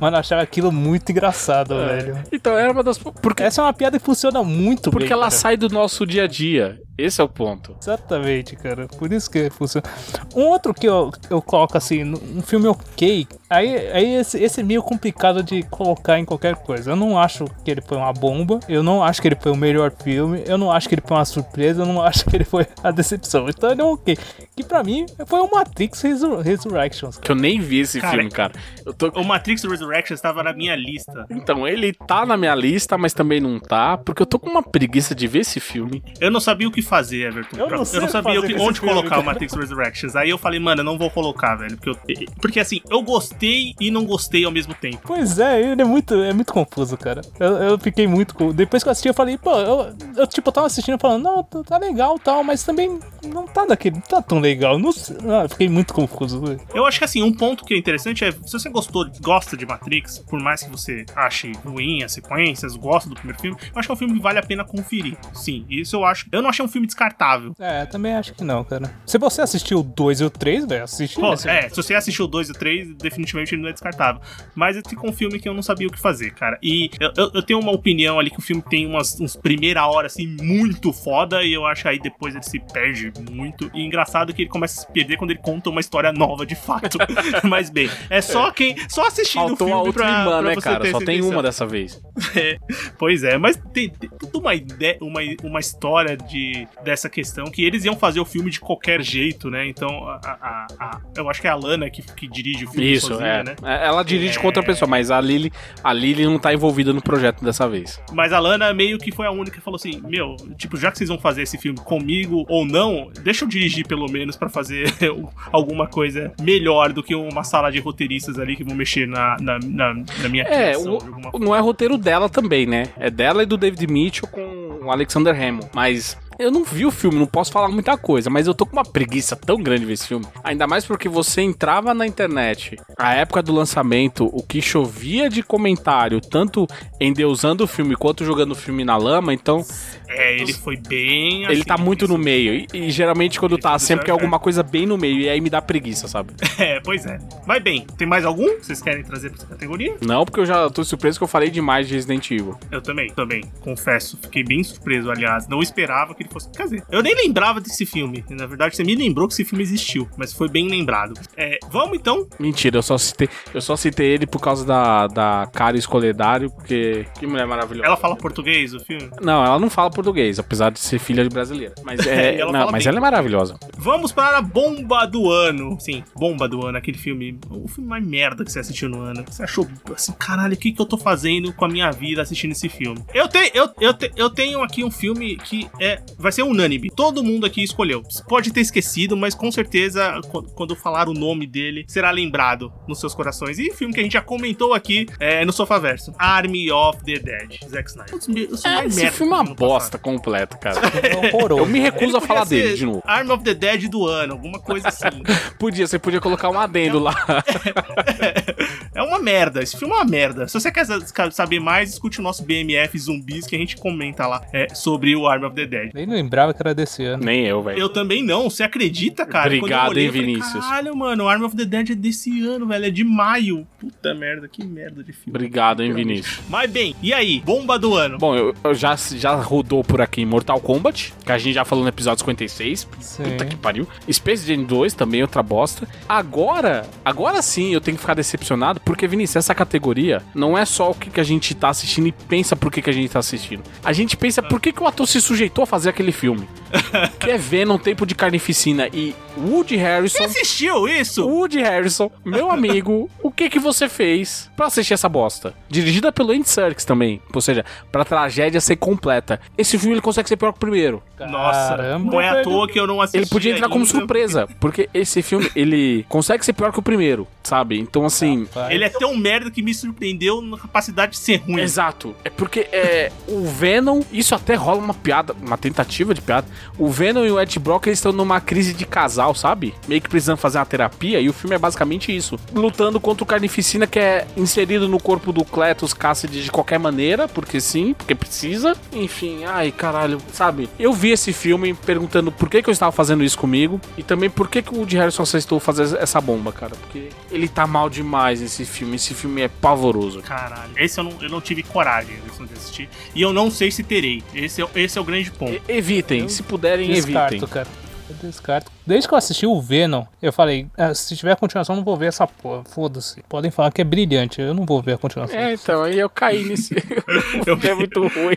[0.00, 2.18] Mano, eu achava aquilo muito engraçado, velho.
[2.32, 2.96] Então, era uma das.
[2.98, 5.12] Porque, Essa é uma piada que funciona muito porque bem.
[5.12, 5.30] ela cara.
[5.30, 6.78] sai do nosso dia a dia.
[7.00, 7.76] Esse é o ponto.
[7.80, 8.86] Exatamente, cara.
[8.86, 9.86] Por isso que funciona.
[10.34, 13.26] Um outro que eu, eu coloco assim, um filme ok.
[13.48, 16.92] Aí, aí esse, esse é meio complicado de colocar em qualquer coisa.
[16.92, 18.60] Eu não acho que ele foi uma bomba.
[18.68, 20.42] Eu não acho que ele foi o melhor filme.
[20.46, 21.82] Eu não acho que ele foi uma surpresa.
[21.82, 23.48] Eu não acho que ele foi a decepção.
[23.48, 24.16] Então ele é um ok.
[24.56, 27.18] Que pra mim foi o Matrix Resur Resurrections.
[27.18, 28.52] Que eu nem vi esse Cara, filme, cara.
[28.84, 29.08] Eu tô.
[29.20, 31.26] O Matrix Resurrection estava na minha lista.
[31.30, 34.62] Então, ele tá na minha lista, mas também não tá, porque eu tô com uma
[34.62, 36.02] preguiça de ver esse filme.
[36.20, 37.56] Eu não sabia o que fazer, Everton.
[37.56, 40.16] Eu não sei sabia o fazer que- onde colocar o Matrix Resurrections.
[40.16, 41.76] Aí eu falei, mano, eu não vou colocar, velho.
[41.78, 45.00] Porque, eu- porque assim, eu gostei e não gostei ao mesmo tempo.
[45.06, 47.20] Pois é, ele é muito, é muito confuso, cara.
[47.38, 48.52] Eu, eu fiquei muito.
[48.52, 51.62] Depois que eu assisti, eu falei, pô, eu, eu tipo, tava assistindo falando, não, tá
[51.62, 53.94] tá legal e tal, mas também não tá daquele.
[53.96, 54.78] Não tá tão legal.
[54.78, 56.40] Não, sei- ah, eu fiquei muito confuso.
[56.40, 56.60] velho.
[56.74, 59.64] Eu acho que assim, um ponto que é interessante é, se você gostou, gosta de
[59.64, 63.86] Matrix, por mais que você ache ruim as sequências, gosta do primeiro filme, eu acho
[63.88, 65.16] que é um filme que vale a pena conferir.
[65.34, 66.26] Sim, isso eu acho.
[66.32, 67.52] Eu não achei um filme descartável.
[67.58, 68.90] É, também acho que não, cara.
[69.06, 71.48] Se você assistiu o 2 e o 3, velho, assiste Pô, esse.
[71.48, 74.20] é, se você assistiu o 2 e o 3, definitivamente ele não é descartável.
[74.54, 76.58] Mas esse ficou um filme que eu não sabia o que fazer, cara.
[76.62, 79.86] E eu, eu- eu tenho uma opinião ali que o filme tem umas uns primeira
[79.86, 83.70] hora, assim, muito foda, e eu acho que aí depois ele se perde muito.
[83.74, 86.54] E engraçado que ele começa a se perder quando ele conta uma história nova, de
[86.54, 86.98] fato.
[87.48, 88.76] Mas bem, é só quem.
[88.88, 90.80] Só assistindo Faltou o a filme outra pra, irmã, pra né, você cara?
[90.84, 91.30] ter Só tem intenção.
[91.32, 92.00] uma dessa vez.
[92.36, 92.58] É,
[92.96, 97.64] pois é, mas tem, tem toda uma ideia, uma, uma história de, dessa questão que
[97.64, 99.66] eles iam fazer o filme de qualquer jeito, né?
[99.68, 102.92] Então, a, a- a- eu acho que é a Lana que, que dirige o filme
[102.92, 103.44] Isso, sozinha, é.
[103.44, 103.54] né?
[103.62, 107.02] É, Ela dirige com outra pessoa, mas a Lily, a Lily não tá envolvida no
[107.02, 108.00] projeto dessa vez.
[108.12, 110.98] Mas a Lana meio que foi a única que falou assim: Meu, tipo, já que
[110.98, 114.92] vocês vão fazer esse filme comigo ou não, deixa eu dirigir pelo menos pra fazer
[115.52, 119.58] alguma coisa melhor do que uma sala de roteiristas ali que vão mexer na, na,
[119.64, 120.98] na, na minha É, criação
[121.32, 122.84] o- não é roteiro dela também, né?
[122.98, 125.68] É dela e do David Mitchell com o Alexander Hammond.
[125.74, 128.72] Mas eu não vi o filme, não posso falar muita coisa, mas eu tô com
[128.72, 130.26] uma preguiça tão grande de ver esse filme.
[130.42, 135.42] Ainda mais porque você entrava na internet, a época do lançamento, o que chovia de
[135.42, 136.66] comentário, tanto
[137.00, 139.64] endeusando o filme quanto jogando o filme na lama, então
[140.08, 141.44] É, ele foi bem.
[141.44, 142.54] ele assim, tá muito no meio.
[142.54, 145.50] E, e geralmente quando tá, sempre é alguma coisa bem no meio, e aí me
[145.50, 146.32] dá preguiça, sabe?
[146.60, 147.18] É, pois é.
[147.46, 149.96] Mas bem, tem mais algum que vocês querem trazer pra essa categoria?
[150.02, 152.54] Não, porque eu já tô surpreso que eu falei demais de Resident Evil.
[152.70, 153.42] Eu também, também.
[153.62, 155.48] Confesso, fiquei bem surpreso, aliás.
[155.48, 156.50] Não esperava que ele fosse.
[156.50, 158.24] Quer dizer, eu nem lembrava desse filme.
[158.30, 161.14] Na verdade, você me lembrou que esse filme existiu, mas foi bem lembrado.
[161.36, 162.26] É, vamos então.
[162.38, 167.06] Mentira, eu só citei, eu só citei ele por causa da, da cara escoledário, porque.
[167.18, 167.86] Que mulher maravilhosa.
[167.86, 169.10] Ela fala português o filme?
[169.20, 171.74] Não, ela não fala português, apesar de ser filha de brasileira.
[171.84, 172.88] Mas, é, ela não, mas bem.
[172.90, 173.58] ela é maravilhosa.
[173.76, 175.76] Vamos para a bomba do ano.
[175.80, 177.38] Sim, bomba do ano, aquele filme.
[177.50, 179.24] O filme mais merda que você assistiu no ano.
[179.28, 182.52] Você achou assim, caralho, o que, que eu tô fazendo com a minha vida assistindo
[182.52, 183.02] esse filme?
[183.14, 186.90] Eu, te, eu, eu, te- eu tenho aqui um filme que é vai ser unânime.
[186.94, 188.02] Todo mundo aqui escolheu.
[188.28, 193.00] Pode ter esquecido, mas com certeza, qu- quando falar o nome dele, será lembrado nos
[193.00, 193.58] seus corações.
[193.58, 197.58] E filme que a gente já comentou aqui é, no Sofaverso: Army of the Dead,
[197.68, 198.14] Zack Snyder.
[198.14, 200.80] Os me- os É, esse merda filme é uma bosta completa, cara.
[201.02, 201.62] É horroroso.
[201.62, 203.02] Eu me recuso a falar dele de novo.
[203.06, 205.22] Arm of the Dead do ano, alguma coisa assim.
[205.58, 207.14] Podia, você podia colocar um adendo lá.
[209.00, 210.46] é uma merda, esse filme é uma merda.
[210.48, 214.26] Se você quer sa- saber mais, escute o nosso BMF Zumbis que a gente comenta
[214.26, 215.90] lá é, sobre o Arm of the Dead.
[215.94, 217.24] Nem lembrava que era desse ano.
[217.24, 217.78] Nem eu, velho.
[217.78, 219.46] Eu também não, você acredita, cara?
[219.46, 220.64] Obrigado, olhei, hein, falei, Vinícius?
[220.64, 223.66] Caralho, mano, o Arm of the Dead é desse ano, velho, é de maio.
[223.78, 225.28] Puta merda, que merda de filme.
[225.36, 226.40] Obrigado, hein, Vinícius.
[226.48, 228.18] Mas bem, e aí, bomba do ano?
[228.18, 231.84] Bom, eu, eu já, já rodou por aqui Mortal Kombat, que a gente já falou
[231.84, 232.88] no episódio 56.
[233.00, 233.22] Sim.
[233.22, 233.88] Puta que pariu.
[234.10, 235.86] Space Jam 2 também, outra bosta.
[236.08, 240.90] Agora, agora sim eu tenho que ficar decepcionado, porque, Vinícius, essa categoria não é só
[240.90, 243.20] o que, que a gente tá assistindo e pensa por que, que a gente tá
[243.20, 243.62] assistindo.
[243.84, 246.48] A gente pensa por que, que o ator se sujeitou a fazer aquele filme.
[247.20, 250.18] que é Venom, Tempo de Carnificina e Woody Harrison.
[250.18, 251.24] Você assistiu isso?
[251.24, 255.54] Woody Harrison, meu amigo, o que que você fez pra assistir essa bosta?
[255.68, 259.40] Dirigida pelo Andy Serkis também, ou seja, pra tragédia ser completa.
[259.56, 261.00] Esse filme ele consegue ser pior que o primeiro.
[261.18, 263.18] Nossa, Caramba, não é à toa que eu não assisti.
[263.18, 263.98] Ele podia entrar como ainda.
[263.98, 267.78] surpresa, porque esse filme ele consegue ser pior que o primeiro, sabe?
[267.78, 268.74] Então assim, Vai.
[268.74, 271.60] Ele é tão merda que me surpreendeu na capacidade de ser ruim.
[271.60, 272.14] Exato.
[272.24, 276.46] É porque é, o Venom, isso até rola uma piada, uma tentativa de piada.
[276.78, 279.74] O Venom e o Ed Brock eles estão numa crise de casal, sabe?
[279.88, 282.38] Meio que precisando fazer uma terapia e o filme é basicamente isso.
[282.52, 287.28] Lutando contra o Carnificina que é inserido no corpo do Cletus Cassidy de qualquer maneira,
[287.28, 288.76] porque sim, porque precisa.
[288.92, 290.68] Enfim, ai caralho, sabe?
[290.78, 294.30] Eu vi esse filme perguntando por que, que eu estava fazendo isso comigo e também
[294.30, 296.72] por que, que o Woody Harrison aceitou fazer essa bomba, cara.
[296.76, 298.96] Porque ele tá mal demais nesse filme.
[298.96, 300.20] Esse filme é pavoroso.
[300.22, 302.88] Caralho, esse eu não, eu não tive coragem de assistir.
[303.14, 304.22] E eu não sei se terei.
[304.34, 305.52] Esse é, esse é o grande ponto.
[305.52, 307.48] E- Evitem, Eu se puderem, Descarto, evitem.
[307.48, 307.68] cara.
[308.08, 308.72] Eu descarto.
[308.84, 311.96] Desde que eu assisti o Venom, eu falei, ah, se tiver continuação, eu não vou
[311.96, 312.64] ver essa porra.
[312.64, 313.22] Foda-se.
[313.28, 315.38] Podem falar que é brilhante, eu não vou ver a continuação.
[315.38, 316.74] É, então, aí eu caí nesse.
[316.74, 318.36] filme é muito ruim.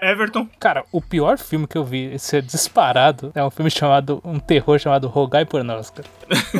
[0.00, 4.20] Everton, Cara, o pior filme que eu vi ser disparado é um filme chamado.
[4.24, 6.08] Um terror chamado Rogai por Nós, cara.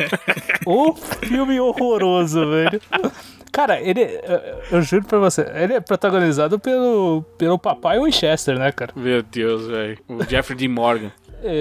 [0.67, 2.81] o filme horroroso, velho.
[3.53, 4.01] Cara, ele.
[4.03, 8.93] eu- Eu juro pra você, ele é protagonizado pelo, pelo papai Winchester, né, cara?
[8.95, 9.99] Meu Deus, velho.
[10.09, 10.69] O Jeffrey D.
[10.69, 11.11] Morgan.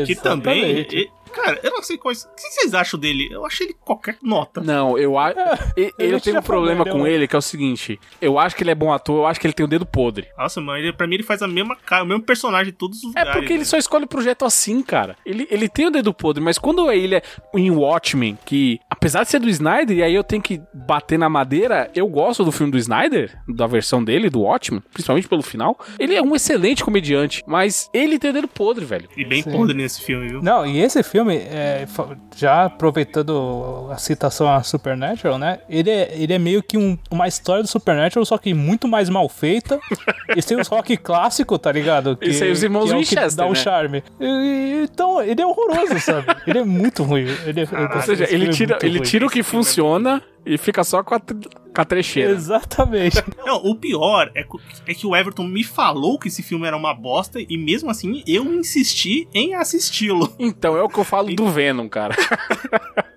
[0.06, 0.86] que também.
[1.34, 2.24] Cara, eu não sei quais.
[2.24, 3.28] O que vocês acham dele?
[3.32, 4.62] Eu achei ele qualquer nota.
[4.62, 5.38] Não, eu acho.
[5.98, 8.64] Ele eu tem um problema falei, com ele que é o seguinte: eu acho que
[8.64, 10.28] ele é bom ator, eu acho que ele tem o dedo podre.
[10.38, 12.98] Nossa, mano, ele, pra mim ele faz a mesma cara, o mesmo personagem em todos
[13.00, 13.34] os É lugares.
[13.34, 13.66] porque ele né?
[13.66, 15.16] só escolhe projeto assim, cara.
[15.26, 17.22] Ele, ele tem o dedo podre, mas quando ele é
[17.56, 21.30] em Watchmen, que apesar de ser do Snyder, e aí eu tenho que bater na
[21.30, 25.78] madeira, eu gosto do filme do Snyder, da versão dele, do Watchmen, principalmente pelo final.
[25.98, 29.10] Ele é um excelente comediante, mas ele tem o dedo podre, velho.
[29.16, 29.52] E bem Sim.
[29.52, 30.42] podre nesse filme, viu?
[30.42, 35.60] Não, e esse filme, é, fa- já aproveitando a citação a Supernatural, né?
[35.70, 39.10] Ele é, ele é meio que um- uma história do Supernatural, só que muito mais
[39.10, 39.80] mal feita.
[40.36, 42.16] e sem os rock clássico, tá ligado?
[42.18, 43.56] Que, Esse aí, os irmãos que é Winchester, dá o né?
[43.56, 44.04] charme.
[44.20, 46.28] E- e- então, ele é horroroso, sabe?
[46.48, 47.26] Ele é muito ruim.
[47.46, 49.08] Ele é, Ou seja, ele filme é tira, ele ruim.
[49.08, 52.32] tira o que funciona e fica só com a, com a trecheira.
[52.32, 53.24] Exatamente.
[53.46, 54.46] Não, o pior é,
[54.88, 58.24] é que o Everton me falou que esse filme era uma bosta e mesmo assim
[58.28, 60.34] eu insisti em assisti-lo.
[60.40, 62.16] Então, é o que eu falo do Venom, cara.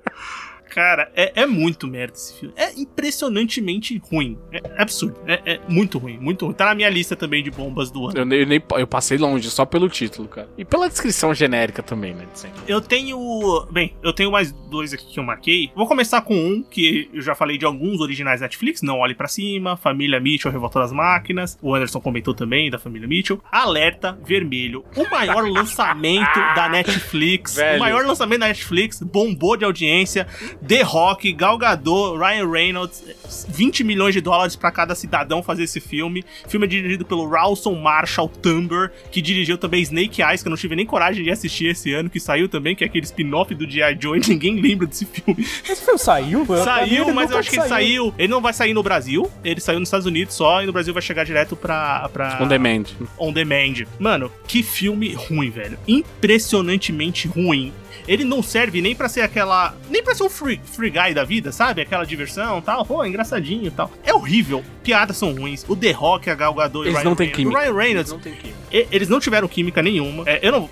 [0.74, 2.54] Cara, é, é muito merda esse filme.
[2.56, 4.38] É impressionantemente ruim.
[4.52, 5.18] É absurdo.
[5.26, 6.54] É, é muito ruim, muito ruim.
[6.54, 8.16] Tá na minha lista também de bombas do ano.
[8.18, 10.48] Eu, eu nem- eu passei longe, só pelo título, cara.
[10.56, 12.26] E pela descrição genérica também, né?
[12.66, 13.66] Eu tenho.
[13.70, 15.70] Bem, eu tenho mais dois aqui que eu marquei.
[15.76, 18.80] Vou começar com um que eu já falei de alguns originais Netflix.
[18.82, 21.58] Não Olhe Pra Cima, Família Mitchell, Revolta das Máquinas.
[21.60, 23.40] O Anderson comentou também da Família Mitchell.
[23.52, 24.84] Alerta Vermelho.
[24.96, 27.56] O maior lançamento da Netflix.
[27.56, 27.76] Velho.
[27.76, 29.00] O maior lançamento da Netflix.
[29.02, 30.26] Bombou de audiência.
[30.66, 33.02] The Rock, Gal Gadot, Ryan Reynolds.
[33.48, 36.24] 20 milhões de dólares pra cada cidadão fazer esse filme.
[36.46, 40.50] O filme é dirigido pelo Rawson Marshall Tumber, que dirigiu também Snake Eyes, que eu
[40.50, 43.54] não tive nem coragem de assistir esse ano, que saiu também, que é aquele spin-off
[43.54, 43.96] do G.I.
[44.00, 45.42] Joe, ninguém lembra desse filme.
[45.68, 46.46] Esse filme saiu?
[46.64, 48.14] Saiu, mas eu acho que ele saiu.
[48.18, 50.92] Ele não vai sair no Brasil, ele saiu nos Estados Unidos só, e no Brasil
[50.92, 52.08] vai chegar direto pra.
[52.12, 52.84] pra On demand.
[53.18, 53.84] On Demand.
[53.98, 55.78] Mano, que filme ruim, velho.
[55.88, 57.72] Impressionantemente ruim.
[58.06, 59.74] Ele não serve nem pra ser aquela.
[59.88, 61.80] Nem pra ser um free, free guy da vida, sabe?
[61.82, 62.84] Aquela diversão e tal.
[62.84, 63.90] Pô, engraçadinho e tal.
[64.04, 64.64] É horrível.
[64.82, 65.64] Piadas são ruins.
[65.68, 67.56] O The Rock, a Gal Gadot e Eles Ryan não têm química.
[67.56, 68.62] O Ryan Reynolds, Eles não química.
[68.72, 70.24] Eles não tiveram química nenhuma.
[70.26, 70.70] É, eu não.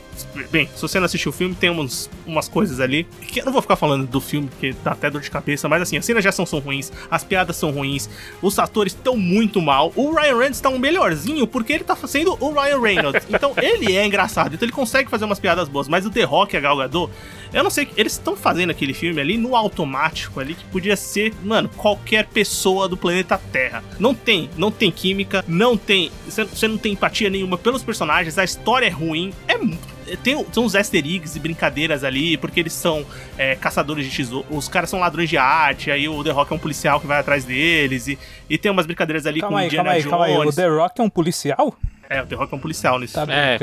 [0.50, 3.04] Bem, se você não assistiu o filme, tem uns, umas coisas ali.
[3.22, 5.82] Que eu não vou ficar falando do filme, porque dá até dor de cabeça, mas
[5.82, 8.08] assim, as cenas de ação são ruins, as piadas são ruins,
[8.42, 9.92] os atores estão muito mal.
[9.94, 13.26] O Ryan Reynolds tá um melhorzinho porque ele tá fazendo o Ryan Reynolds.
[13.28, 15.88] Então ele é engraçado, então ele consegue fazer umas piadas boas.
[15.88, 17.09] Mas o The Rock e a Gal Gadot,
[17.52, 21.32] eu não sei, eles estão fazendo aquele filme ali no automático ali, que podia ser,
[21.42, 23.82] mano, qualquer pessoa do planeta Terra.
[23.98, 28.44] Não tem, não tem química, não tem, você não tem empatia nenhuma pelos personagens, a
[28.44, 29.76] história é ruim, é mu-
[30.24, 33.06] tem, tem uns easter eggs e brincadeiras ali, porque eles são
[33.38, 34.44] é, caçadores de tesouro.
[34.50, 37.20] Os caras são ladrões de arte, aí o The Rock é um policial que vai
[37.20, 38.08] atrás deles.
[38.08, 38.18] E,
[38.48, 40.32] e tem umas brincadeiras ali Calma com o aí, Indiana calma aí, calma aí.
[40.34, 40.54] O Jones.
[40.56, 41.76] The Rock é um policial?
[42.12, 43.40] É, o The Rock é um policial nesse Tá filme.
[43.40, 43.56] É.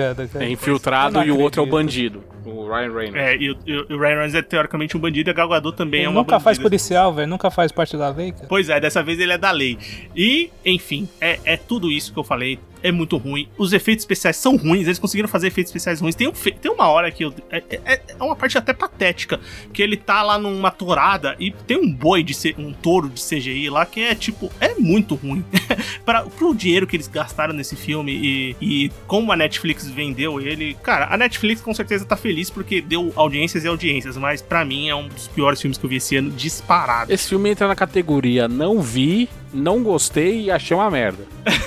[0.45, 2.23] É infiltrado e o outro é o bandido.
[2.45, 3.15] O Ryan Reynolds.
[3.15, 5.75] É, e, o- e o Ryan Reynolds é teoricamente um bandido e a Gal Gadot
[5.75, 6.69] também é Ele uma nunca faz bandida.
[6.69, 7.27] policial, velho.
[7.27, 8.45] Nunca faz parte da lei, cara.
[8.47, 9.77] Pois é, dessa vez ele é da lei.
[10.15, 12.57] E, enfim, é, é tudo isso que eu falei.
[12.88, 13.49] É muito ruim.
[13.57, 14.85] Os efeitos especiais são ruins.
[14.85, 16.15] Eles conseguiram fazer efeitos especiais ruins.
[16.15, 19.39] Tem, um tem uma hora que eu, é, é- é uma parte até patética.
[19.73, 23.69] Que ele tá lá numa torada e tem um boi de um touro de CGI
[23.69, 24.49] lá que é tipo.
[24.61, 25.43] É muito ruim.
[26.05, 30.75] para pro dinheiro que eles gastaram nesse filme e, e como a Netflix vendeu ele.
[30.81, 34.15] Cara, a Netflix com certeza tá feliz porque deu audiências e audiências.
[34.15, 37.11] Mas pra mim é um dos piores filmes que eu vi esse ano disparado.
[37.11, 41.25] Esse filme entra na categoria não vi, não gostei e achei uma merda.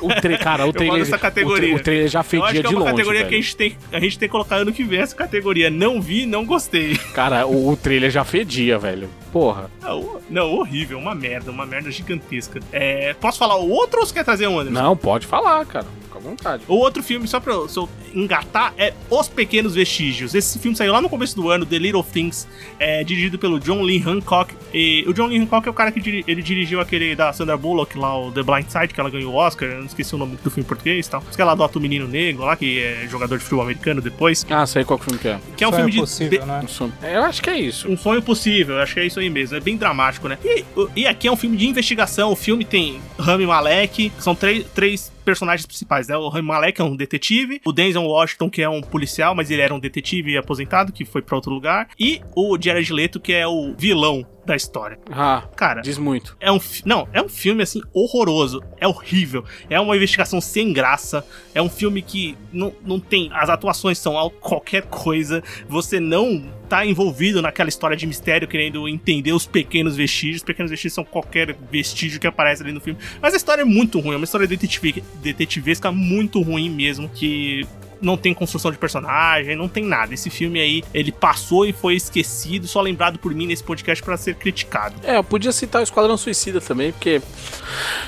[0.00, 0.38] O tra...
[0.38, 1.70] Cara, o trailer, dessa categoria.
[1.70, 2.92] O, tra- o trailer já Eu acho fedia que é de uma longe.
[2.92, 3.28] categoria velho.
[3.30, 5.68] que a gente, tem, a gente tem que colocar ano que vem essa categoria.
[5.70, 6.96] Não vi, não gostei.
[7.12, 9.08] Cara, o, o trailer já fedia, velho.
[9.32, 9.68] Porra.
[9.82, 12.60] Não, não, horrível, uma merda, uma merda gigantesca.
[12.72, 14.80] É, posso falar o outro ou você quer trazer um, Anderson?
[14.80, 15.86] Não, pode falar, cara.
[16.18, 16.62] Fica à vontade.
[16.68, 17.68] O outro filme, só pra eu,
[18.14, 20.34] engatar, é Os Pequenos Vestígios.
[20.34, 22.46] Esse filme saiu lá no começo do ano, The Little Things,
[22.78, 24.54] é, dirigido pelo John Lee Hancock.
[24.72, 27.56] E o John Lee Hancock é o cara que diri- ele dirigiu aquele da Sandra
[27.56, 29.68] Bullock lá, o The Blind Side, que ela ganhou o Oscar.
[29.68, 31.22] Eu não esqueci o nome do filme em português e tal.
[31.26, 34.44] Mas que ela adota o menino negro lá, que é jogador de futebol americano depois.
[34.50, 35.38] Ah, sei qual filme que é.
[35.56, 35.98] Que é um Sonho filme de.
[36.00, 36.60] possível, de- né?
[36.64, 37.88] Um som- É, Eu acho que é isso.
[37.90, 39.56] Um sonho possível, eu acho que é isso aí mesmo.
[39.56, 40.38] É bem dramático, né?
[40.44, 40.64] E,
[40.96, 42.30] e aqui é um filme de investigação.
[42.32, 46.16] O filme tem Rami Malek, que são três, três personagens principais, né?
[46.16, 49.60] O Rami Malek é um detetive, o Denzel Washington, que é um policial, mas ele
[49.60, 53.46] era um detetive aposentado, que foi pra outro lugar, e o Jared Leto, que é
[53.46, 54.98] o vilão da história.
[55.10, 56.36] Ah, Cara, diz muito.
[56.40, 56.58] é um.
[56.84, 58.62] Não, é um filme assim horroroso.
[58.80, 59.44] É horrível.
[59.70, 61.24] É uma investigação sem graça.
[61.54, 63.30] É um filme que não, não tem.
[63.32, 65.42] As atuações são al- qualquer coisa.
[65.68, 70.38] Você não tá envolvido naquela história de mistério, querendo entender os pequenos vestígios.
[70.38, 72.98] Os pequenos vestígios são qualquer vestígio que aparece ali no filme.
[73.20, 74.14] Mas a história é muito ruim.
[74.14, 77.08] É uma história detetive, detetivesca muito ruim mesmo.
[77.08, 77.66] Que
[78.00, 80.14] não tem construção de personagem, não tem nada.
[80.14, 84.16] Esse filme aí, ele passou e foi esquecido, só lembrado por mim nesse podcast pra
[84.16, 84.94] ser criticado.
[85.02, 87.20] É, eu podia citar o Esquadrão Suicida também, porque.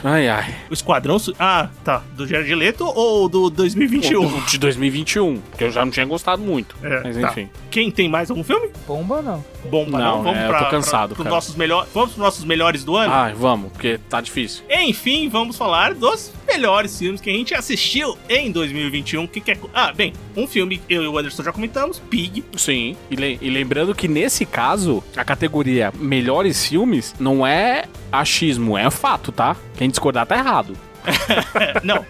[0.03, 0.55] Ai, ai.
[0.71, 1.19] O Esquadrão.
[1.19, 2.03] Su- Ah, tá.
[2.15, 4.27] Do Jared Leto ou do 2021?
[4.27, 6.75] O de 2021, que eu já não tinha gostado muito.
[6.83, 7.31] É, Mas tá.
[7.31, 7.49] enfim.
[7.71, 8.71] Quem tem mais algum filme?
[8.87, 9.45] Bomba não.
[9.69, 10.17] Bomba, não.
[10.17, 11.87] Não, Vamos é, eu pra, tô cansado, pra, nossos melhor...
[11.93, 13.13] Vamos pros nossos melhores do ano?
[13.13, 14.65] Ai, vamos, porque tá difícil.
[14.71, 19.27] Enfim, vamos falar dos melhores filmes que a gente assistiu em 2021.
[19.27, 19.59] Que que é...
[19.75, 22.45] Ah, bem, um filme eu e o Anderson já comentamos, Pig.
[22.57, 28.77] Sim, e, le- e lembrando que nesse caso, a categoria melhores filmes não é achismo,
[28.77, 29.57] é fato, tá?
[29.77, 30.77] Quem discordar tá errado.
[31.83, 32.05] Não.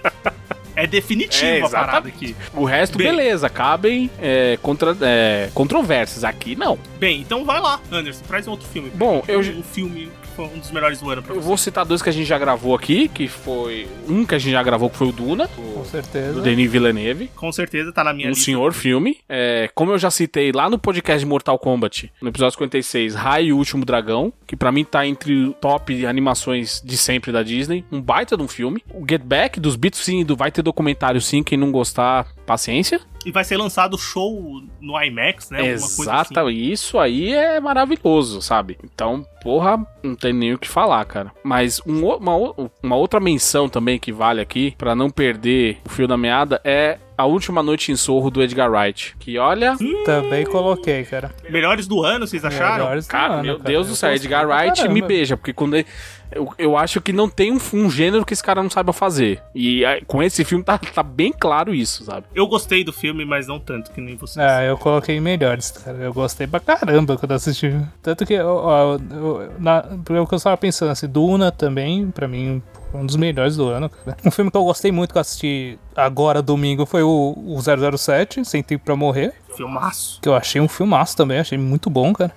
[0.82, 2.34] É definitivo É, a parada aqui.
[2.54, 3.08] O resto, Bem.
[3.08, 6.24] beleza, cabem é, contra, é, controvérsias.
[6.24, 6.78] Aqui, não.
[6.98, 8.90] Bem, então vai lá, Anderson, traz outro filme.
[8.94, 10.10] Bom, eu- Um filme
[10.48, 11.46] foi um dos melhores do ano pra Eu você.
[11.48, 13.86] vou citar dois que a gente já gravou aqui, que foi...
[14.08, 16.32] Um que a gente já gravou, que foi o Duna, Com certeza.
[16.34, 17.30] do Denis Villeneuve.
[17.36, 18.44] Com certeza tá na minha Um lista.
[18.44, 19.18] senhor filme.
[19.28, 23.44] É, como eu já citei lá no podcast de Mortal Kombat, no episódio 56, Rai
[23.46, 27.42] e o Último Dragão, que pra mim tá entre o top animações de sempre da
[27.42, 27.84] Disney.
[27.90, 28.82] Um baita de um filme.
[28.94, 33.00] O Get Back, dos Beatles, sim, do vai ter documentário sim, quem não gostar, paciência.
[33.24, 35.58] E vai ser lançado show no IMAX, né?
[35.58, 36.02] Coisa assim.
[36.02, 38.78] Exato, isso aí é maravilhoso, sabe?
[38.82, 41.30] Então, porra, não tem nem o que falar, cara.
[41.44, 42.34] Mas um uma,
[42.82, 46.98] uma outra menção também que vale aqui, pra não perder o fio da meada, é
[47.20, 49.14] A Última Noite em Sorro do Edgar Wright.
[49.18, 51.30] Que olha, Também coloquei, cara.
[51.48, 52.84] Melhores do ano, vocês acharam?
[52.84, 53.68] Melhores do Cara, ano, meu cara.
[53.70, 54.94] Deus do Eu céu, Edgar Wright caramba.
[54.94, 55.86] me beija, porque quando ele,
[56.32, 59.42] eu, eu acho que não tem um, um gênero que esse cara não saiba fazer.
[59.54, 62.26] E ah, com esse filme tá, tá bem claro isso, sabe?
[62.34, 64.38] Eu gostei do filme, mas não tanto que nem vocês.
[64.44, 65.98] Ah, eu coloquei melhores, cara.
[65.98, 67.74] Eu gostei pra caramba quando assisti.
[68.02, 68.54] Tanto que, ó,
[68.94, 72.62] ó, eu- na, porque o que eu estava pensando, assim, Duna também, pra mim,
[72.92, 74.16] um dos melhores do ano, cara.
[74.24, 77.58] Um filme que eu gostei muito que eu assisti agora, domingo, foi o, o
[77.96, 79.32] 007, Sem Tempo Pra Morrer.
[79.56, 80.18] Filmaço.
[80.22, 82.32] Que eu achei um filmaço também, achei muito bom, cara.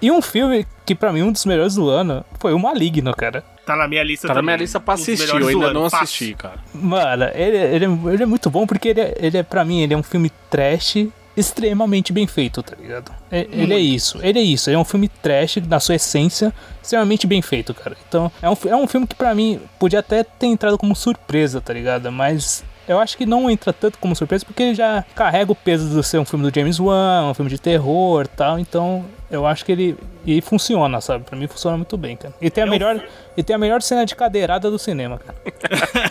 [0.00, 3.42] E um filme que pra mim um dos melhores do ano foi o Maligno, cara.
[3.66, 4.54] Tá na minha lista Tá na também.
[4.54, 6.54] minha lista pra assistir, melhores eu do ainda ano, não assisti, cara.
[6.72, 9.80] Mano, ele, ele, é- ele é muito bom porque ele é, ele é, pra mim,
[9.82, 11.08] ele é um filme trash
[11.38, 13.12] extremamente bem feito, tá ligado?
[13.30, 16.52] É- Ele é isso, ele é isso, ele é um filme trash na sua essência,
[16.82, 17.96] extremamente bem feito, cara.
[18.08, 21.60] Então, é um, é um filme que pra mim podia até ter entrado como surpresa,
[21.60, 22.10] tá ligado?
[22.10, 25.88] Mas eu acho que não entra tanto como surpresa porque ele já carrega o peso
[26.00, 29.46] de ser um filme do James Wan, um filme de terror e tal, então eu
[29.46, 31.22] acho que ele, ele funciona, sabe?
[31.24, 32.32] Pra mim funciona muito bem, cara.
[32.40, 33.04] E tem a É um melhor,
[33.36, 35.38] e tem a melhor cena de cadeirada do cinema, cara.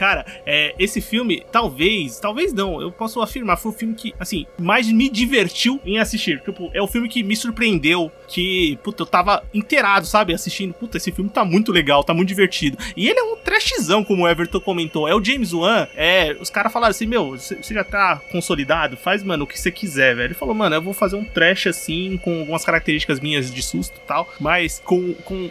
[0.00, 4.46] Cara, é, esse filme, talvez, talvez não, eu posso afirmar, foi o filme que, assim,
[4.58, 6.40] mais me divertiu em assistir.
[6.40, 10.72] Tipo, é o filme que me surpreendeu, que, puta, eu tava inteirado, sabe, assistindo.
[10.72, 12.78] Puta, esse filme tá muito legal, tá muito divertido.
[12.96, 15.06] E ele é um trashzão, como o Everton comentou.
[15.06, 19.22] É o James Wan, é, os caras falaram assim, meu, você já tá consolidado, faz,
[19.22, 20.28] mano, o que você quiser, velho.
[20.28, 24.00] Ele falou, mano, eu vou fazer um trash assim, com algumas características minhas de susto
[24.02, 25.50] e tal, mas com, com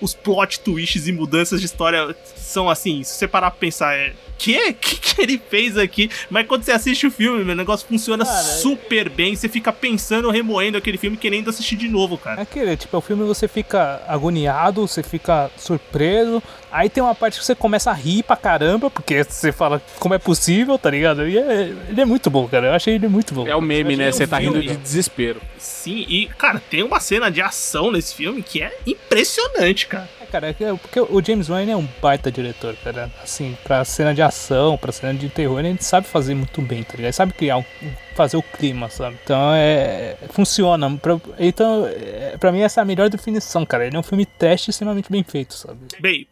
[0.00, 4.12] os plot twists e mudanças de história são assim, se você parar pra pensar, é.
[4.40, 4.72] Que?
[4.80, 6.10] que que ele fez aqui?
[6.30, 9.36] Mas quando você assiste o filme, meu o negócio funciona Cara, é- super bem.
[9.36, 12.42] Você fica pensando, remoendo aquele filme, querendo assistir de novo, É cara.
[12.42, 16.42] aquele, tipo, o filme você fica agoniado, você fica surpreso.
[16.72, 20.14] Aí tem uma parte que você começa a rir pra caramba, porque você fala como
[20.14, 21.28] é possível, tá ligado?
[21.28, 22.68] E é- ele é muito bom, cara.
[22.68, 23.46] Eu achei ele muito bom.
[23.46, 24.10] É o meme, né?
[24.10, 24.68] Você tá rindo filme.
[24.68, 25.40] de desespero.
[25.58, 30.08] Sim, e, cara, tem uma cena de ação nesse filme que é impressionante, cara.
[30.30, 33.10] É, cara, é que- porque o James Wan é um baita diretor, cara.
[33.22, 36.92] Assim, pra cena de ação, pra cena de terror, ele sabe fazer muito bem, tá
[36.92, 37.06] ligado?
[37.06, 37.64] Ele sabe criar um,
[38.14, 39.16] fazer o clima, sabe?
[39.24, 40.16] Então é.
[40.30, 40.96] Funciona.
[40.98, 43.86] Pra, então, é, pra mim, essa é a melhor definição, cara.
[43.86, 45.78] Ele é um filme trash extremamente bem feito, sabe?
[46.00, 46.26] Bem,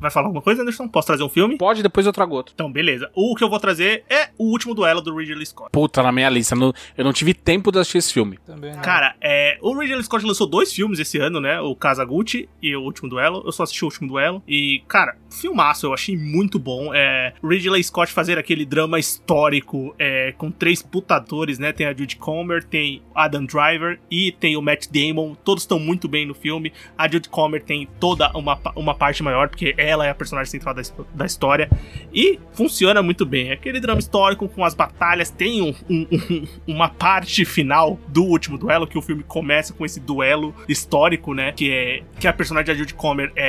[0.00, 0.88] vai falar alguma coisa, Anderson?
[0.88, 1.56] Posso trazer um filme?
[1.58, 2.52] Pode, depois eu trago outro.
[2.54, 3.10] Então, beleza.
[3.14, 5.70] O que eu vou trazer é o último duelo do Ridley Scott.
[5.72, 6.54] Puta, na minha lista.
[6.56, 8.38] não- eu não tive tempo de assistir esse filme.
[8.46, 8.72] Também.
[8.72, 8.80] né?
[8.82, 11.60] Cara, é, o Ridley Scott lançou dois filmes esse ano, né?
[11.60, 13.42] O Kazaguchi e o Último Duelo.
[13.44, 14.42] Eu só assisti o Último Duelo.
[14.46, 16.92] E, cara, filmaço, eu achei muito bom.
[16.94, 21.72] É, Ridley Scott fazer aquele drama histórico é, com três putadores, né?
[21.72, 25.34] Tem a Judy Comer, tem Adam Driver e tem o Matt Damon.
[25.44, 26.72] Todos estão muito bem no filme.
[26.96, 30.74] A Judy Comer tem toda uma, uma parte maior, porque ela é a personagem central
[30.74, 30.82] da,
[31.14, 31.68] da história.
[32.12, 33.50] E funciona muito bem.
[33.52, 35.30] Aquele drama histórico com as batalhas.
[35.30, 39.84] Tem um- um- um- uma parte final do último duelo, que o filme começa com
[39.84, 41.52] esse duelo histórico, né?
[41.52, 43.42] Que é que a personagem da Judy Comer é,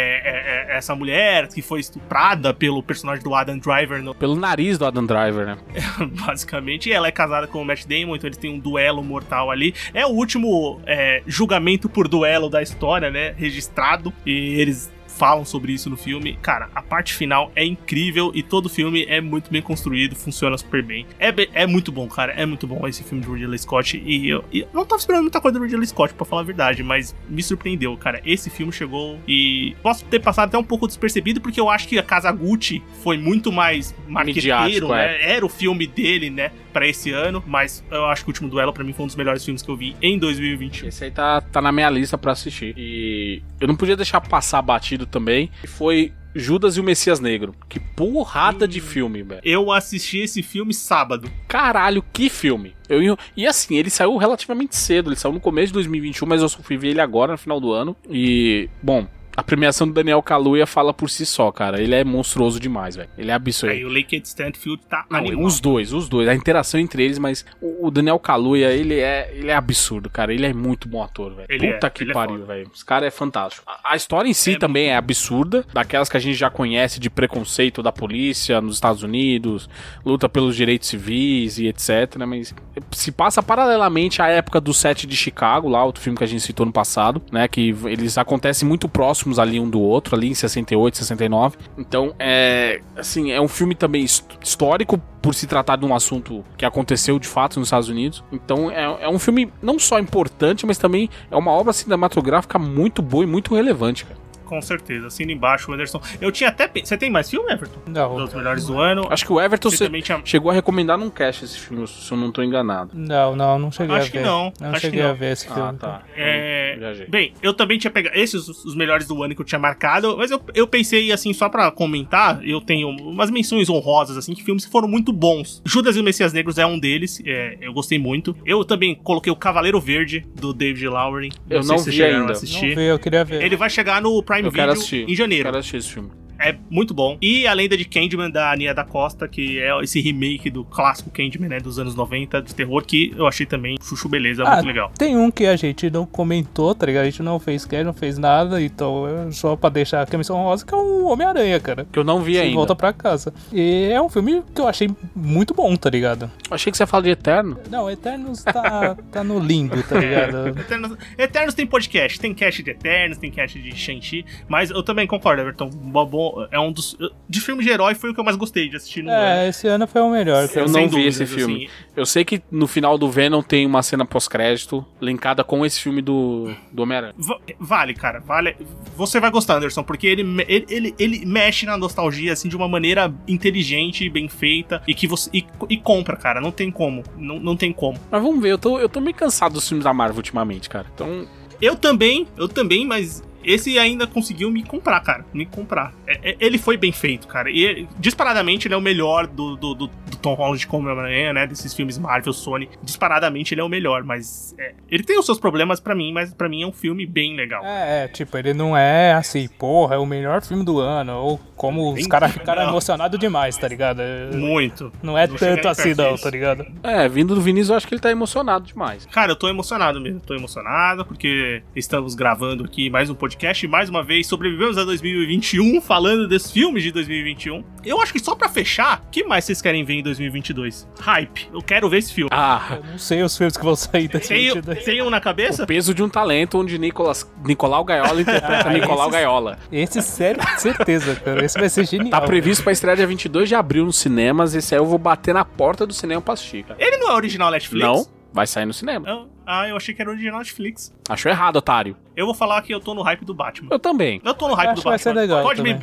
[0.70, 4.78] é- é essa mulher que foi estuprada pelo personagem do Adam Driver no, Pelo nariz
[4.78, 5.58] do Adam Driver, né?
[6.26, 6.90] basicamente.
[6.90, 9.74] E ela é casada com o Matt Damon, então eles têm um duelo mortal ali.
[9.94, 13.34] É o último é, julgamento por duelo da história, né?
[13.38, 14.14] Registrado.
[14.26, 16.40] E eles falam sobre isso no filme.
[16.42, 20.58] Cara, a parte final é incrível e todo o filme é muito bem construído, funciona
[20.58, 21.06] super bem.
[21.20, 22.32] É, be- é muito bom, cara.
[22.34, 24.02] É muito bom esse filme do Ridley Scott.
[24.04, 26.46] E eu, e eu não tava esperando muita coisa do Ridley Scott, pra falar a
[26.46, 28.22] verdade, mas me surpreendeu, cara.
[28.26, 32.00] Esse filme chegou e posso ter passado até um pouco despercebido, porque eu acho que
[32.00, 35.18] a Casa Gucci foi muito mais marqueteiro, Midiático, né?
[35.22, 38.74] Era o filme dele, né, pra esse ano, mas eu acho que o Último Duelo
[38.74, 40.88] pra mim foi um dos melhores filmes que eu vi em 2021.
[40.88, 42.74] Esse aí tá, tá na minha lista pra assistir.
[42.78, 45.50] E eu não podia deixar passar batido também.
[45.68, 47.56] Foi Judas e o Messias Negro.
[47.68, 49.42] Que porrada de filme, velho.
[49.44, 51.30] Eu assisti esse filme sábado.
[51.48, 52.76] Caralho, que filme.
[52.88, 55.10] Eu, e assim, ele saiu relativamente cedo.
[55.10, 57.60] Ele saiu no começo de 2021, mas eu só fui ver ele agora, no final
[57.60, 57.96] do ano.
[58.10, 59.08] E, bom,
[59.40, 61.82] a premiação do Daniel Kaluuya fala por si só, cara.
[61.82, 63.10] Ele é monstruoso demais, velho.
[63.18, 63.72] Ele é absurdo.
[63.72, 65.46] Aí o Lakeith Stanfield tá Não, animal.
[65.46, 69.32] os dois, os dois, a interação entre eles, mas o o Daniel Kaluuya, ele é,
[69.34, 70.34] ele é absurdo, cara.
[70.34, 71.48] Ele é muito bom ator, velho.
[71.50, 72.46] Ele Puta é, que é pariu, foda.
[72.54, 72.70] velho.
[72.74, 73.64] Os caras é fantástico.
[73.66, 77.00] A, a história em si É também é absurda, daquelas que a gente já conhece
[77.00, 79.70] de preconceito da polícia nos Estados Unidos,
[80.06, 82.26] luta pelos direitos civis e etc, né?
[82.26, 82.54] Mas
[82.92, 86.42] se passa paralelamente à época do set de Chicago, lá, outro filme que a gente
[86.42, 87.48] citou no passado, né?
[87.48, 88.90] Que eles acontecem muito
[89.30, 91.58] próximos ali um do outro, ali em 68, 69.
[91.78, 92.82] Então, é.
[92.98, 97.20] Assim, é um filme também his- histórico por se tratar de um assunto que aconteceu
[97.20, 98.24] de fato nos Estados Unidos.
[98.32, 103.02] Então, é, é um filme não só importante, mas também é uma obra cinematográfica muito
[103.02, 104.20] boa e muito relevante, cara.
[104.50, 106.02] Com certeza, assina embaixo, Anderson.
[106.20, 106.68] Eu tinha até.
[106.84, 107.80] Você tem mais filme, Everton?
[107.86, 109.08] Não, Dos melhores do ano.
[109.12, 110.20] Acho que o Everton Você tinha.
[110.26, 112.90] chegou a recomendar num cast esse filme, se eu não tô enganado.
[112.96, 114.24] não, não, não cheguei Acho a que ver.
[114.26, 115.10] não, Não acho que cheguei não.
[115.12, 115.62] a ver esse filme.
[115.62, 116.02] Ah, tá.
[116.16, 117.06] É, Viajei.
[117.08, 120.32] Bem, eu também tinha pegado esses os, melhores do ano que eu tinha marcado, mas
[120.32, 124.66] eu, eu pensei assim, só pra comentar, eu tenho umas menções honrosas, assim, que filmes
[124.66, 125.62] que foram muito bons.
[125.64, 128.36] Judas e o Messias Negros é um deles, é, eu gostei muito.
[128.44, 131.30] Eu também coloquei o Cavaleiro Verde, do David Lowery.
[131.50, 132.32] Eu sei não se vocês vi ainda.
[132.32, 132.70] assistir.
[132.70, 133.44] Não vi, eu queria ver.
[133.44, 135.10] Ele vai chegar no Prime Eu quero Video assistir.
[135.10, 135.44] em janeiro.
[135.46, 136.12] Quero assistir esse filme.
[136.40, 137.18] É muito bom.
[137.22, 141.10] E a lenda de Candyman da Nia da Costa, que é esse remake do clássico
[141.10, 144.68] Candyman, né, dos anos 90, de terror, que eu achei também chuchu beleza, Ah, muito
[144.68, 144.92] legal.
[144.98, 147.04] Tem um que a gente não comentou, tá ligado?
[147.04, 150.66] A gente não fez cast, não fez nada, então só pra deixar a missão rosa,
[150.66, 151.86] que é o Homem-Aranha, cara.
[151.92, 152.56] Que eu não vi Que ainda.
[152.56, 153.34] volta pra casa.
[153.52, 156.32] E é um filme que eu achei muito bom, tá ligado?
[156.50, 157.58] Achei que você ia falar de Eterno.
[157.70, 160.48] Não, Eternos tá, tá no limbo, tá ligado?
[160.60, 165.06] Eternos, Eternos tem podcast, tem cast de Eternos, tem cast de Shang-Chi, mas eu também
[165.08, 165.70] concordo, Everton.
[165.70, 166.98] Bo- É um dos.
[167.28, 169.20] De filme de herói foi o que eu mais gostei de assistir no ano.
[169.22, 170.50] É, esse ano foi o melhor.
[170.56, 171.66] Eu não vi dúvidas, esse filme.
[171.66, 171.70] assim.
[171.96, 176.02] Eu sei que no final do Venom tem uma cena pós-crédito linkada com esse filme
[176.02, 177.14] do, do Homem-Aranha.
[177.18, 178.56] Va- Vale, cara, vale.
[178.96, 182.68] Você vai gostar, Anderson, porque ele, ele, ele, ele mexe na nostalgia, assim, de uma
[182.68, 185.30] maneira inteligente e bem feita, e que você.
[185.34, 187.04] E, e compra, cara, não tem como.
[187.18, 187.98] Não, não tem como.
[188.12, 190.86] Mas vamos ver, eu tô, eu tô meio cansado dos filmes da Marvel ultimamente, cara.
[190.94, 191.28] Então,
[191.62, 195.26] Eu também, eu também, mas esse ainda conseguiu me comprar, cara.
[195.34, 195.94] Me comprar.
[196.08, 197.50] É- é- ele foi bem feito, cara.
[197.50, 201.48] E disparadamente ele é o melhor do, do, do- do Tom Holland como Homem-Aranha, né?
[201.48, 202.70] Desses filmes Marvel, Sony.
[202.84, 204.54] Disparadamente ele é o melhor, mas.
[204.58, 207.36] é, ele tem os seus problemas pra mim, mas pra mim é um filme bem
[207.36, 207.64] legal.
[207.66, 211.40] É, é, tipo, ele não é assim, porra, é o melhor filme do ano, ou
[211.56, 214.02] como os Bem- caras ficaram emocionados demais, tá ligado?
[214.34, 214.92] Muito.
[215.04, 216.66] Não é Não tanto assim não, tá ligado?
[216.84, 219.06] é, vindo do Vinícius, eu acho que ele tá emocionado demais.
[219.08, 220.20] Cara, eu tô emocionado mesmo.
[220.20, 223.39] Tô emocionado porque estamos gravando aqui mais um podcast.
[223.42, 227.64] E Mais uma vez, sobrevivemos a 2021 falando desses filmes de 2021.
[227.86, 230.88] Eu acho que só pra fechar, o que mais vocês querem ver em 2022?
[231.00, 231.48] Hype.
[231.54, 232.30] Eu quero ver esse filme.
[232.34, 234.84] Ah, Eu não sei os filmes que vão sair desse Tem, 22.
[234.84, 235.64] tem um na cabeça?
[235.64, 239.60] o peso de um talento onde Nicolas, Nicolau Gaiola interpreta Ah, Nicolau esses- Gaiola.
[239.72, 241.46] Esse, sério, certeza, cara.
[241.46, 242.10] Esse vai ser genial.
[242.12, 244.54] Tá previsto pra estrear dia 22 de abril nos cinemas.
[244.54, 246.78] Esse aí eu vou bater na porta do cinema pra assistir, cara.
[246.84, 247.86] Ele não é original Netflix?
[247.86, 249.06] Não, vai sair no cinema.
[249.10, 250.94] Ah, Ah, eu achei que era original Netflix.
[251.10, 251.98] Achou errado, otário.
[252.16, 253.70] Eu vou falar que eu tô no hype do Batman.
[253.72, 254.22] Eu também.
[254.24, 255.12] Eu tô no hype Eu do que vai Batman.
[255.12, 255.76] ser legal Pode me.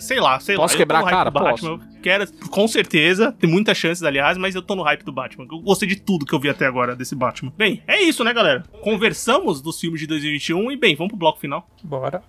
[0.00, 0.72] Sei lá, sei Posso lá.
[0.72, 1.30] eu tô quebrar no a hype cara?
[1.30, 1.70] do Batman.
[1.72, 3.30] Eu Quero, com certeza.
[3.38, 5.44] Tem muitas chances, aliás, mas eu tô no hype do Batman.
[5.52, 7.52] Eu gostei de tudo que eu vi até agora desse Batman.
[7.58, 8.62] Bem, é isso, né, galera?
[8.80, 11.68] Conversamos dos filmes de 2021 e, bem, vamos pro bloco final.
[11.84, 12.22] Bora.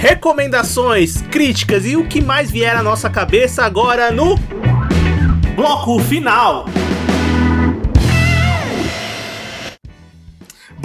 [0.00, 4.34] Recomendações, críticas e o que mais vier à nossa cabeça agora no.
[5.54, 6.64] Bloco final!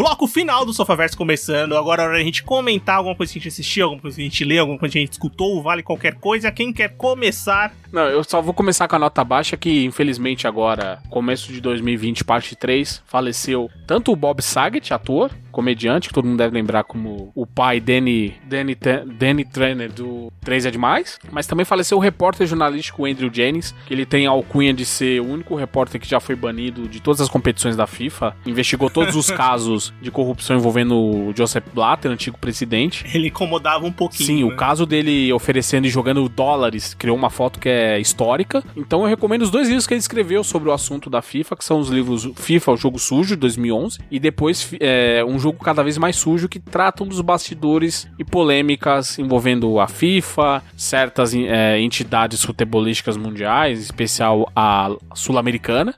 [0.02, 1.78] Bloco final do Sofaverso começando.
[1.78, 4.22] Agora é hora da gente comentar alguma coisa que a gente assistiu, alguma coisa que
[4.24, 6.52] a gente leu, alguma coisa que a gente escutou, vale qualquer coisa.
[6.52, 7.72] Quem quer começar?
[7.92, 12.24] Não, eu só vou começar com a nota baixa que, infelizmente, agora, começo de 2020,
[12.24, 17.32] parte 3, faleceu tanto o Bob Saget, ator, comediante, que todo mundo deve lembrar como
[17.36, 18.76] o pai Danny, Danny,
[19.06, 23.94] Danny Trainer do 3 é Demais, mas também faleceu o repórter jornalístico Andrew Jennings, que
[23.94, 27.20] ele tem a alcunha de ser o único repórter que já foi banido de todas
[27.20, 32.38] as competições da FIFA, investigou todos os casos de corrupção envolvendo o Joseph Blatter, antigo
[32.38, 34.28] presidente, Ele incomodava um pouquinho.
[34.28, 34.56] Sim, o né?
[34.56, 38.64] caso dele oferecendo e jogando dólares criou uma foto que é histórica.
[38.76, 41.66] Então eu recomendo os dois livros que ele escreveu sobre o assunto da FIFA, que
[41.66, 45.84] são os livros FIFA, o Jogo Sujo, de 2011, e depois é, Um Jogo Cada
[45.84, 52.44] Vez Mais Sujo, que tratam dos bastidores e polêmicas envolvendo a FIFA, certas é, entidades
[52.44, 55.96] futebolísticas mundiais, em especial a sul-americana,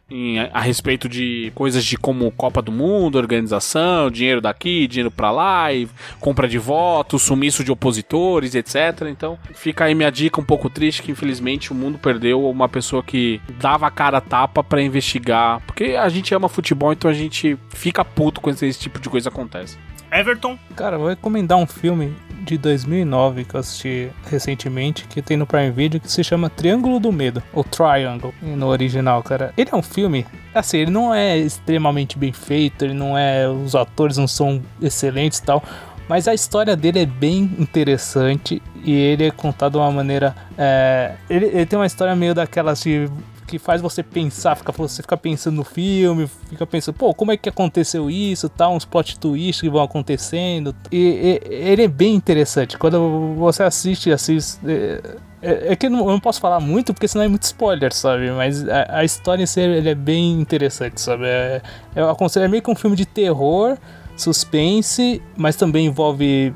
[0.51, 3.72] a respeito de coisas de como Copa do Mundo, organização,
[4.11, 5.87] dinheiro daqui, dinheiro pra lá, e
[6.19, 9.07] compra de votos, sumiço de opositores, etc.
[9.09, 13.03] Então, fica aí minha dica um pouco triste que infelizmente o mundo perdeu uma pessoa
[13.03, 17.13] que dava a cara a tapa pra investigar, porque a gente ama futebol, então a
[17.13, 19.77] gente fica puto quando esse tipo de coisa acontece.
[20.13, 25.47] Everton, Cara, vou recomendar um filme de 2009 que eu assisti recentemente, que tem no
[25.47, 29.53] Prime Video, que se chama Triângulo do Medo, ou Triangle, no original, cara.
[29.57, 33.75] Ele é um filme, assim, ele não é extremamente bem feito, ele não é, os
[33.75, 35.63] atores não são excelentes e tal,
[36.07, 41.15] mas a história dele é bem interessante e ele é contado de uma maneira, é,
[41.29, 43.09] ele, ele tem uma história meio daquelas de
[43.43, 47.37] que faz você pensar, fica, você fica pensando no filme, fica pensando, pô, como é
[47.37, 50.75] que aconteceu isso, tal, uns plot twists que vão acontecendo.
[50.91, 52.77] E, e- ele é bem interessante.
[52.77, 54.59] Quando você assiste, assiste.
[54.65, 55.01] É,
[55.41, 58.31] é- é que eu não, posso falar muito, porque senão é muito spoiler, sabe?
[58.31, 61.25] Mas a, a história em si é bem interessante, sabe?
[61.25, 61.61] É,
[61.95, 63.77] eu aconselho, é meio que um filme de terror,
[64.15, 66.53] suspense, mas também envolve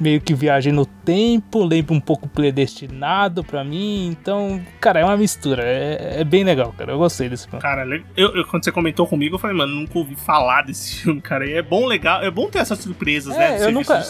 [0.00, 4.06] meio que viagem no tempo, lembra um pouco predestinado pra mim.
[4.08, 5.62] Então, cara, é uma mistura.
[5.64, 6.92] É, é bem legal, cara.
[6.92, 7.60] Eu gostei desse filme.
[7.62, 7.84] cara,
[8.16, 11.46] eu, eu- quando você comentou comigo, eu falei, mano, nunca ouvi falar desse filme, cara.
[11.46, 13.66] E é bom, legal, é bom ter essas surpresas, É, né?
[13.66, 14.02] eu nunca-.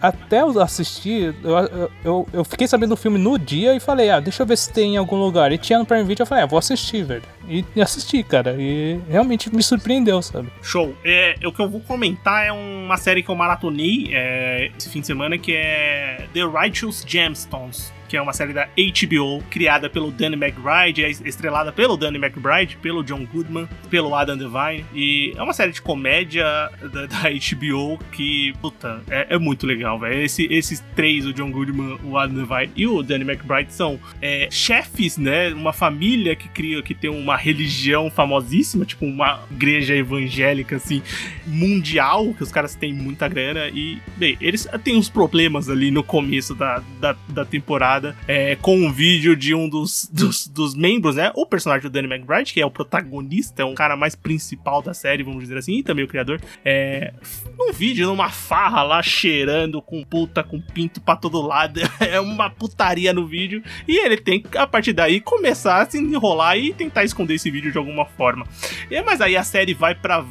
[0.00, 4.10] Até eu assistir, eu, eu, eu, eu fiquei sabendo do filme no dia e falei,
[4.10, 5.52] ah, deixa eu ver se tem em algum lugar.
[5.52, 7.22] E tinha no Prime Video, eu falei, ah, vou assistir, velho.
[7.48, 8.56] E, e assisti, cara.
[8.58, 10.48] E realmente me surpreendeu, sabe?
[10.62, 10.94] Show.
[11.04, 15.00] É, o que eu vou comentar é uma série que eu maratonei é, esse fim
[15.00, 20.10] de semana, que é The Righteous Gemstones que é uma série da HBO, criada pelo
[20.10, 24.84] Danny McBride, é estrelada pelo Danny McBride, pelo John Goodman, pelo Adam Devine.
[24.92, 26.44] E é uma série de comédia
[26.92, 30.24] da, da HBO que, puta, é, é muito legal, velho.
[30.24, 34.48] Esse, esses três, o John Goodman, o Adam Devine e o Danny McBride, são é,
[34.50, 35.50] chefes, né?
[35.50, 41.00] Uma família que cria, que tem uma religião famosíssima, tipo uma igreja evangélica, assim,
[41.46, 43.68] mundial, que os caras têm muita grana.
[43.68, 48.56] E, bem, eles têm uns problemas ali no começo da, da, da temporada temporada, é,
[48.56, 51.30] com um vídeo de um dos, dos, dos, membros, né?
[51.34, 54.94] O personagem do Danny McBride, que é o protagonista, é um cara mais principal da
[54.94, 57.12] série, vamos dizer assim, e também o criador, é,
[57.60, 61.80] um vídeo numa farra lá, cheirando com puta, com pinto pra todo lado.
[62.00, 63.62] é uma putaria no vídeo.
[63.86, 67.70] E ele tem a partir daí, começar a se enrolar e tentar esconder esse vídeo
[67.70, 68.46] de alguma forma.
[68.90, 70.24] E, mas aí a série vai pra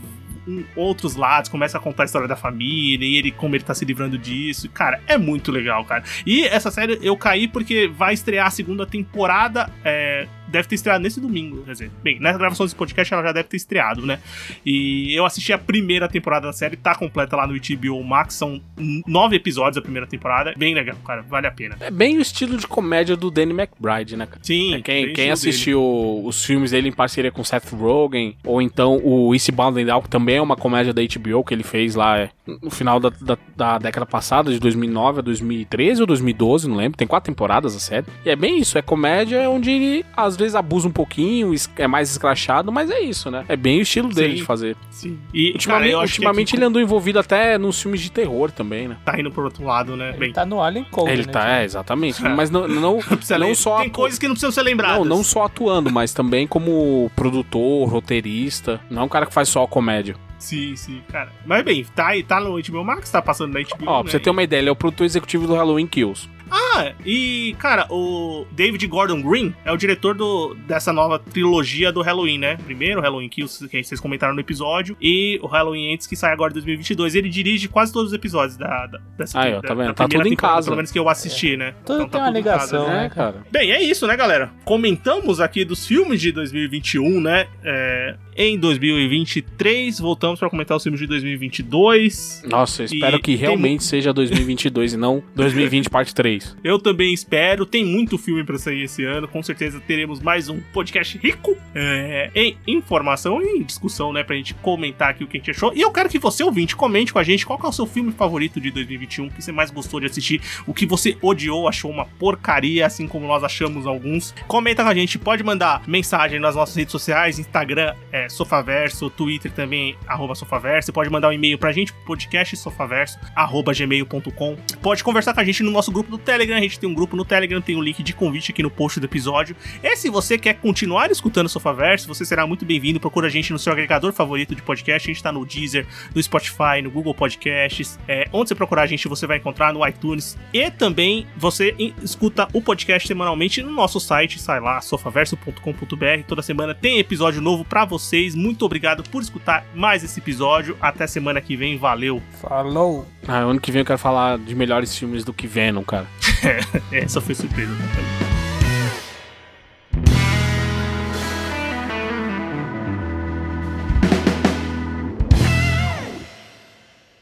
[0.76, 3.86] outros lados, começa a contar a história da família e ele como ele tá se
[3.86, 4.70] livrando disso.
[4.70, 6.04] Cara, é muito legal, cara.
[6.26, 11.02] E essa série eu caí porque vai estrear a segunda temporada é, deve ter estreado
[11.02, 11.64] nesse domingo.
[11.64, 14.20] Quer dizer, bem, nessa gravação desse podcast ela já deve ter estreado, né?
[14.66, 18.62] E eu assisti a primeira temporada da série, tá completa lá no HBO Max, são
[19.08, 20.54] nove episódios a primeira temporada.
[20.58, 21.78] Bem legal, cara, vale a pena.
[21.80, 24.40] É bem o estilo de comédia do Danny McBride, né, cara?
[24.42, 24.76] Sim.
[24.76, 26.28] É, quem quem assistiu dele.
[26.28, 30.10] os filmes dele em parceria com Seth Rogen, ou então o Eastbound and Down, que
[30.10, 32.30] também é uma comédia da HBO que ele fez lá é,
[32.62, 36.98] no final da, da, da, década passada, de 2009 a 2013 ou 2012, não lembro.
[36.98, 38.06] Tem quatro temporadas a série.
[38.26, 42.10] E é bem isso, é comédia onde ele às vezes abusa um pouquinho, é mais
[42.12, 43.46] escrachado, mas é isso, né?
[43.48, 44.36] É bem o estilo dele Sim.
[44.38, 44.78] de fazer.
[44.90, 45.20] Sim.
[45.34, 48.98] E ultimamente, cara, ultimamente ele andou envolvido até nos filmes de terror também, né?
[49.06, 50.10] Tá indo pro outro lado, né?
[50.10, 50.34] Ele bem.
[50.34, 52.22] tá no Alien Code, Ele né, tá, é, exatamente.
[52.24, 53.00] mas não, não,
[53.40, 53.80] não só.
[53.80, 54.98] Tem coisas que não precisam ser lembradas.
[54.98, 58.80] Não, não só atuando, mas também como produtor, roteirista.
[58.90, 60.16] Não é um cara que faz só comédia.
[60.40, 61.32] Sim, sim, cara.
[61.46, 63.86] Mas bem, tá, tá no HBO Max, tá passando na HBO.
[63.86, 64.04] Ó, né?
[64.04, 66.30] pra você ter uma ideia, ele é o produtor executivo do Halloween Kills.
[66.52, 72.02] Ah, e, cara, o David Gordon Green é o diretor do, dessa nova trilogia do
[72.02, 72.58] Halloween, né?
[72.58, 76.32] Primeiro, o Halloween Kills, que vocês comentaram no episódio, e o Halloween Ends, que sai
[76.34, 77.16] agora em 2022.
[77.16, 79.88] Ele dirige quase todos os episódios da, da, dessa Aí, ó, tá vendo?
[79.88, 80.66] da Tá tudo em casa.
[80.66, 81.58] Pelo menos que eu assisti, é.
[81.58, 81.74] né?
[81.86, 83.36] Tudo então, tem tá uma ligação, casa, né, É, cara.
[83.52, 84.52] Bem, é isso, né, galera?
[84.66, 87.48] Comentamos aqui dos filmes de 2021, né?
[87.64, 92.44] É, em 2023, voltamos para comentar os filmes de 2022.
[92.48, 96.39] Nossa, eu espero E que tem realmente seja 2022 e não 2020 parte 3.
[96.64, 97.66] Eu também espero.
[97.66, 99.28] Tem muito filme pra sair esse ano.
[99.28, 104.24] Com certeza teremos mais um podcast rico é, em informação e em discussão, né?
[104.24, 105.74] Pra gente comentar aqui o que a gente achou.
[105.76, 108.12] E eu quero que você, ouvinte, comente com a gente qual é o seu filme
[108.12, 111.92] favorito de 2021, o que você mais gostou de assistir, o que você odiou, achou
[111.92, 114.34] uma porcaria, assim como nós achamos alguns.
[114.48, 119.52] Comenta com a gente, pode mandar mensagem nas nossas redes sociais, Instagram é Sofaverso, Twitter
[119.52, 120.94] também, arroba Sofaverso.
[120.94, 124.58] Pode mandar um e-mail pra gente, podcast sofaverso, arroba gmail.com.
[124.82, 127.18] Pode conversar com a gente no nosso grupo do Telegram, a gente tem um grupo
[127.18, 129.56] no Telegram, tem o um link de convite aqui no post do episódio.
[129.82, 133.00] E se você quer continuar escutando o Sofaverso, você será muito bem-vindo.
[133.00, 135.10] Procura a gente no seu agregador favorito de podcast.
[135.10, 137.98] A gente tá no Deezer, no Spotify, no Google Podcasts.
[138.08, 140.38] É, onde você procurar a gente, você vai encontrar no iTunes.
[140.54, 141.74] E também você
[142.04, 146.24] escuta o podcast semanalmente no nosso site, sai lá, sofaverso.com.br.
[146.28, 148.36] Toda semana tem episódio novo para vocês.
[148.36, 150.78] Muito obrigado por escutar mais esse episódio.
[150.80, 151.76] Até semana que vem.
[151.76, 152.22] Valeu!
[152.40, 153.08] Falou!
[153.28, 156.19] Ah, ano que vem eu quero falar de melhores filmes do que Venom, cara.
[156.92, 158.29] Essa foi surpresa, né?